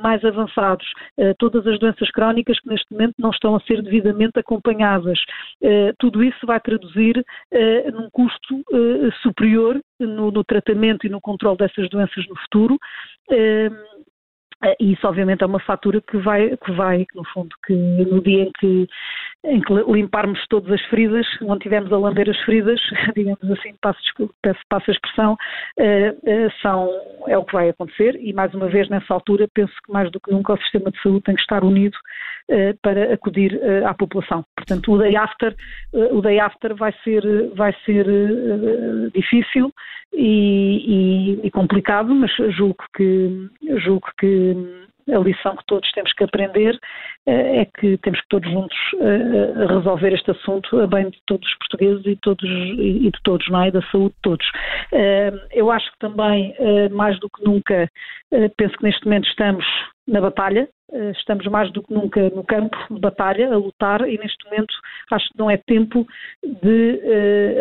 mais 0.00 0.24
avançados 0.24 0.86
eh, 1.18 1.34
todas 1.38 1.66
as 1.66 1.78
doenças 1.78 2.10
crónicas 2.10 2.58
que 2.60 2.68
neste 2.68 2.92
momento 2.92 3.14
não 3.18 3.30
estão 3.30 3.56
a 3.56 3.60
ser 3.60 3.82
devidamente 3.82 4.38
acompanhadas. 4.38 5.18
Eh, 5.62 5.92
tudo 5.98 6.22
isso 6.22 6.46
vai 6.46 6.60
traduzir 6.60 7.24
eh, 7.52 7.90
num 7.90 8.08
custo 8.10 8.62
superior 9.22 9.80
no, 9.98 10.30
no 10.30 10.44
tratamento 10.44 11.06
e 11.06 11.10
no 11.10 11.20
controle 11.20 11.56
dessas 11.56 11.88
doenças 11.88 12.26
no 12.28 12.36
futuro. 12.36 12.78
E 14.80 14.92
isso 14.92 15.06
obviamente 15.06 15.42
é 15.42 15.46
uma 15.46 15.60
fatura 15.60 16.00
que 16.00 16.16
vai, 16.16 16.56
que 16.56 16.72
vai, 16.72 17.06
no 17.14 17.24
fundo, 17.26 17.54
que 17.66 17.74
no 17.74 18.22
dia 18.22 18.44
em 18.44 18.52
que 18.58 18.88
em 19.46 19.60
que 19.60 19.72
limparmos 19.72 20.44
todas 20.48 20.72
as 20.72 20.82
feridas, 20.86 21.26
onde 21.42 21.60
tivemos 21.60 21.92
a 21.92 21.98
lamber 21.98 22.28
as 22.28 22.38
feridas, 22.40 22.80
digamos 23.14 23.50
assim, 23.50 23.74
passo, 23.80 24.00
peço, 24.42 24.60
passo 24.68 24.90
a 24.90 24.94
expressão, 24.94 25.32
uh, 25.34 26.10
uh, 26.10 26.52
são, 26.60 26.90
é 27.28 27.38
o 27.38 27.44
que 27.44 27.52
vai 27.52 27.68
acontecer 27.68 28.18
e 28.20 28.32
mais 28.32 28.52
uma 28.54 28.66
vez 28.68 28.88
nessa 28.88 29.14
altura 29.14 29.46
penso 29.54 29.72
que 29.84 29.92
mais 29.92 30.10
do 30.10 30.20
que 30.20 30.32
nunca 30.32 30.54
o 30.54 30.58
sistema 30.58 30.90
de 30.90 31.00
saúde 31.00 31.22
tem 31.22 31.34
que 31.34 31.40
estar 31.40 31.62
unido 31.64 31.96
para 32.80 33.12
acudir 33.12 33.60
à 33.84 33.92
população. 33.92 34.44
Portanto, 34.54 34.92
o 34.92 34.98
day 34.98 35.16
after, 35.16 35.52
o 35.92 36.20
day 36.20 36.38
after 36.38 36.76
vai 36.76 36.94
ser, 37.02 37.22
vai 37.56 37.74
ser 37.84 38.06
difícil 39.12 39.72
e, 40.12 41.40
e, 41.42 41.46
e 41.46 41.50
complicado, 41.50 42.14
mas 42.14 42.30
julgo 42.54 42.84
que, 42.94 43.50
julgo 43.84 44.06
que 44.18 44.45
a 45.12 45.18
lição 45.18 45.56
que 45.56 45.64
todos 45.66 45.90
temos 45.92 46.12
que 46.12 46.24
aprender 46.24 46.78
eh, 47.26 47.60
é 47.60 47.64
que 47.64 47.96
temos 47.98 48.20
que 48.20 48.28
todos 48.28 48.50
juntos 48.50 48.76
eh, 49.00 49.66
resolver 49.66 50.12
este 50.12 50.32
assunto 50.32 50.80
a 50.80 50.86
bem 50.86 51.10
de 51.10 51.18
todos 51.26 51.46
os 51.48 51.58
portugueses 51.58 52.04
e, 52.06 52.16
todos, 52.16 52.48
e 52.48 53.10
de 53.10 53.22
todos, 53.22 53.48
não 53.48 53.62
é? 53.62 53.70
Da 53.70 53.82
saúde 53.90 54.14
de 54.16 54.22
todos. 54.22 54.46
Eh, 54.92 55.32
eu 55.52 55.70
acho 55.70 55.90
que 55.92 55.98
também, 55.98 56.54
mais 56.90 57.18
do 57.20 57.28
que 57.30 57.44
nunca, 57.44 57.88
penso 58.56 58.76
que 58.76 58.84
neste 58.84 59.04
momento 59.04 59.28
estamos 59.28 59.64
na 60.06 60.20
batalha, 60.20 60.68
estamos 61.18 61.46
mais 61.46 61.70
do 61.72 61.82
que 61.82 61.92
nunca 61.92 62.30
no 62.30 62.44
campo 62.44 62.76
de 62.90 63.00
batalha, 63.00 63.52
a 63.52 63.56
lutar, 63.56 64.08
e 64.08 64.18
neste 64.18 64.44
momento 64.44 64.74
acho 65.10 65.28
que 65.28 65.38
não 65.38 65.50
é 65.50 65.56
tempo 65.56 66.06
de 66.44 67.00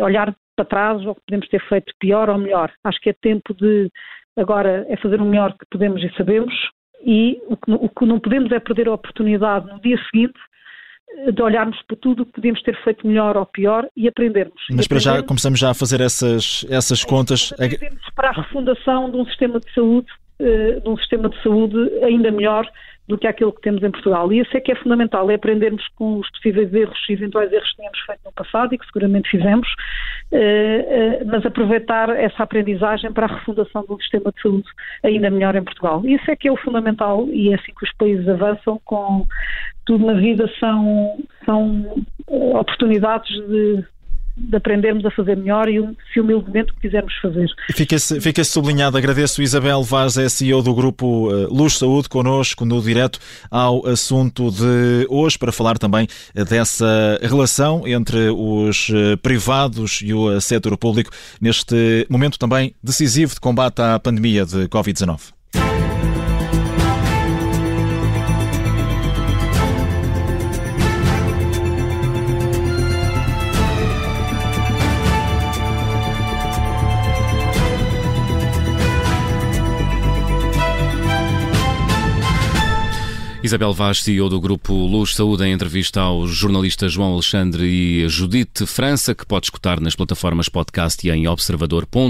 olhar 0.01 0.35
para 0.55 0.65
trás 0.65 1.05
ou 1.05 1.15
que 1.15 1.21
podemos 1.27 1.47
ter 1.49 1.61
feito 1.67 1.93
pior 1.99 2.29
ou 2.29 2.37
melhor. 2.37 2.71
Acho 2.83 2.99
que 2.99 3.09
é 3.09 3.13
tempo 3.13 3.53
de 3.53 3.89
agora 4.37 4.85
é 4.89 4.97
fazer 4.97 5.21
o 5.21 5.25
melhor 5.25 5.53
que 5.57 5.65
podemos 5.71 6.03
e 6.03 6.13
sabemos, 6.15 6.53
e 7.03 7.41
o 7.47 7.57
que, 7.57 7.71
o 7.71 7.89
que 7.89 8.05
não 8.05 8.19
podemos 8.19 8.51
é 8.51 8.59
perder 8.59 8.87
a 8.87 8.93
oportunidade 8.93 9.67
no 9.67 9.79
dia 9.79 9.97
seguinte 10.11 10.39
de 11.31 11.41
olharmos 11.41 11.81
para 11.83 11.97
tudo 11.97 12.23
o 12.23 12.25
que 12.25 12.33
podíamos 12.33 12.61
ter 12.61 12.75
feito 12.83 13.07
melhor 13.07 13.37
ou 13.37 13.45
pior 13.45 13.87
e 13.95 14.07
aprendermos. 14.07 14.61
Mas 14.71 14.87
para 14.87 14.99
já 14.99 15.23
começamos 15.23 15.59
já 15.59 15.71
a 15.71 15.73
fazer 15.73 16.01
essas, 16.01 16.65
essas 16.69 17.03
é, 17.03 17.07
contas. 17.07 17.53
Aprendermos 17.53 18.09
para 18.15 18.29
a 18.29 18.33
refundação 18.33 19.09
de 19.09 19.17
um 19.17 19.25
sistema 19.25 19.59
de 19.59 19.73
saúde, 19.73 20.07
uh, 20.39 20.81
de 20.81 20.89
um 20.89 20.97
sistema 20.97 21.29
de 21.29 21.41
saúde 21.41 21.77
ainda 22.03 22.31
melhor 22.31 22.69
do 23.07 23.17
que 23.17 23.27
aquilo 23.27 23.53
que 23.53 23.61
temos 23.61 23.83
em 23.83 23.91
Portugal. 23.91 24.31
E 24.33 24.39
isso 24.39 24.55
é 24.57 24.59
que 24.59 24.71
é 24.71 24.75
fundamental, 24.75 25.29
é 25.29 25.35
aprendermos 25.35 25.87
com 25.95 26.19
os 26.19 26.29
possíveis 26.31 26.73
erros, 26.73 26.97
eventuais 27.09 27.51
erros 27.51 27.69
que 27.69 27.75
tínhamos 27.75 27.99
feito 27.99 28.21
no 28.25 28.31
passado 28.31 28.73
e 28.73 28.77
que 28.77 28.85
seguramente 28.85 29.29
fizemos, 29.29 29.67
eh, 29.67 29.73
eh, 29.73 30.14
mas 31.27 31.45
aproveitar 31.45 32.09
essa 32.09 32.43
aprendizagem 32.43 33.11
para 33.11 33.25
a 33.25 33.35
refundação 33.35 33.83
de 33.83 33.93
um 33.93 33.97
sistema 33.99 34.31
de 34.31 34.41
saúde 34.41 34.67
ainda 35.03 35.29
melhor 35.29 35.55
em 35.55 35.63
Portugal. 35.63 36.01
Isso 36.05 36.29
é 36.29 36.35
que 36.35 36.47
é 36.47 36.51
o 36.51 36.57
fundamental 36.57 37.27
e 37.29 37.51
é 37.51 37.55
assim 37.55 37.71
que 37.77 37.85
os 37.85 37.93
países 37.93 38.27
avançam 38.27 38.79
com 38.83 39.25
tudo 39.85 40.05
na 40.05 40.13
vida 40.13 40.49
são, 40.59 41.17
são 41.45 42.05
eh, 42.29 42.57
oportunidades 42.57 43.31
de 43.47 43.85
de 44.37 44.57
aprendermos 44.57 45.05
a 45.05 45.11
fazer 45.11 45.37
melhor 45.37 45.69
e, 45.69 45.81
se 46.13 46.19
humildemente, 46.19 46.71
o 46.71 46.75
quisermos 46.75 47.13
fazer. 47.21 47.47
Fica-se 47.71 48.19
fica 48.19 48.43
sublinhado. 48.43 48.97
Agradeço 48.97 49.41
Isabel 49.41 49.81
Vaz, 49.83 50.17
é 50.17 50.27
CEO 50.27 50.61
do 50.61 50.73
grupo 50.73 51.29
eh, 51.31 51.47
Luz 51.49 51.77
Saúde, 51.77 52.09
connosco 52.09 52.65
no 52.65 52.81
direto 52.81 53.19
ao 53.49 53.85
assunto 53.87 54.51
de 54.51 55.07
hoje, 55.09 55.37
para 55.37 55.51
falar 55.51 55.77
também 55.77 56.07
eh, 56.35 56.43
dessa 56.43 57.19
relação 57.21 57.87
entre 57.87 58.29
os 58.29 58.89
eh, 58.93 59.15
privados 59.17 60.01
e 60.03 60.13
o 60.13 60.39
setor 60.41 60.77
público 60.77 61.11
neste 61.39 62.05
momento 62.09 62.37
também 62.37 62.75
decisivo 62.83 63.33
de 63.33 63.39
combate 63.39 63.81
à 63.81 63.97
pandemia 63.99 64.45
de 64.45 64.67
Covid-19. 64.67 65.34
Isabel 83.45 83.73
Vaz, 83.73 84.01
CEO 84.01 84.27
do 84.27 84.41
Grupo 84.41 84.73
Luz 84.73 85.13
Saúde, 85.13 85.43
em 85.43 85.53
entrevista 85.53 86.01
ao 86.01 86.25
jornalista 86.25 86.89
João 86.89 87.13
Alexandre 87.13 87.63
e 87.63 88.09
Judite 88.09 88.65
França, 88.65 89.13
que 89.13 89.23
pode 89.23 89.45
escutar 89.45 89.79
nas 89.79 89.95
plataformas 89.95 90.49
podcast 90.49 91.07
e 91.07 91.11
em 91.11 91.27
observador.com. 91.27 92.09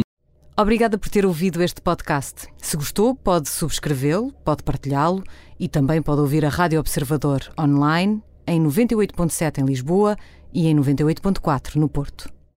Obrigada 0.57 0.97
por 0.97 1.09
ter 1.09 1.25
ouvido 1.25 1.61
este 1.61 1.81
podcast. 1.81 2.47
Se 2.57 2.77
gostou, 2.77 3.13
pode 3.13 3.49
subscrevê-lo, 3.49 4.31
pode 4.45 4.63
partilhá-lo 4.63 5.25
e 5.59 5.67
também 5.67 6.01
pode 6.01 6.21
ouvir 6.21 6.45
a 6.45 6.49
Rádio 6.49 6.79
Observador 6.79 7.41
online 7.59 8.23
em 8.47 8.63
98.7 8.63 9.61
em 9.61 9.65
Lisboa 9.65 10.15
e 10.53 10.67
em 10.67 10.75
98.4 10.77 11.75
no 11.75 11.89
Porto. 11.89 12.34